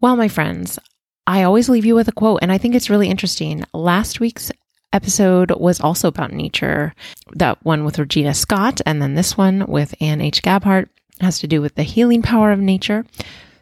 Well, 0.00 0.16
my 0.16 0.28
friends, 0.28 0.78
I 1.26 1.42
always 1.42 1.68
leave 1.68 1.84
you 1.84 1.94
with 1.94 2.08
a 2.08 2.12
quote, 2.12 2.40
and 2.42 2.52
I 2.52 2.58
think 2.58 2.74
it's 2.74 2.90
really 2.90 3.08
interesting. 3.08 3.64
Last 3.72 4.20
week's 4.20 4.52
episode 4.92 5.50
was 5.52 5.80
also 5.80 6.08
about 6.08 6.32
nature, 6.32 6.94
that 7.32 7.64
one 7.64 7.84
with 7.84 7.98
Regina 7.98 8.34
Scott, 8.34 8.80
and 8.84 9.00
then 9.00 9.14
this 9.14 9.36
one 9.36 9.66
with 9.66 9.94
Ann 10.00 10.20
H. 10.20 10.42
Gabhart 10.42 10.88
has 11.20 11.38
to 11.40 11.46
do 11.46 11.60
with 11.60 11.74
the 11.74 11.82
healing 11.82 12.22
power 12.22 12.52
of 12.52 12.60
nature. 12.60 13.04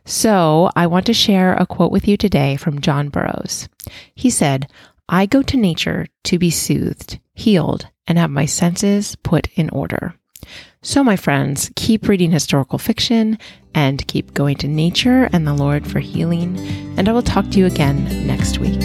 So 0.05 0.71
I 0.75 0.89
want 0.89 1.07
to 1.07 1.15
share 1.15 1.55
a 1.55 1.67
quote 1.67 1.93
with 1.93 2.09
you 2.09 2.17
today 2.17 2.57
from 2.57 2.81
John 2.81 3.09
Burroughs. 3.09 3.69
He 4.15 4.31
said, 4.31 4.69
I 5.09 5.27
go 5.27 5.43
to 5.43 5.57
nature 5.57 6.07
to 6.25 6.39
be 6.39 6.51
soothed, 6.51 7.21
healed, 7.35 7.87
and 8.07 8.19
have 8.19 8.31
my 8.31 8.47
senses 8.47 9.17
put 9.23 9.49
in 9.55 9.71
order. 9.71 10.15
So, 10.85 11.05
my 11.05 11.15
friends, 11.15 11.71
keep 11.77 12.09
reading 12.09 12.33
historical 12.33 12.77
fiction 12.77 13.39
and 13.73 14.05
keep 14.09 14.35
going 14.35 14.57
to 14.57 14.69
nature 14.69 15.29
and 15.33 15.47
the 15.47 15.55
Lord 15.55 15.87
for 15.87 16.01
healing. 16.01 16.59
And 16.99 17.09
I 17.09 17.13
will 17.13 17.23
talk 17.23 17.49
to 17.51 17.59
you 17.61 17.67
again 17.67 18.27
next 18.27 18.59
week. 18.59 18.81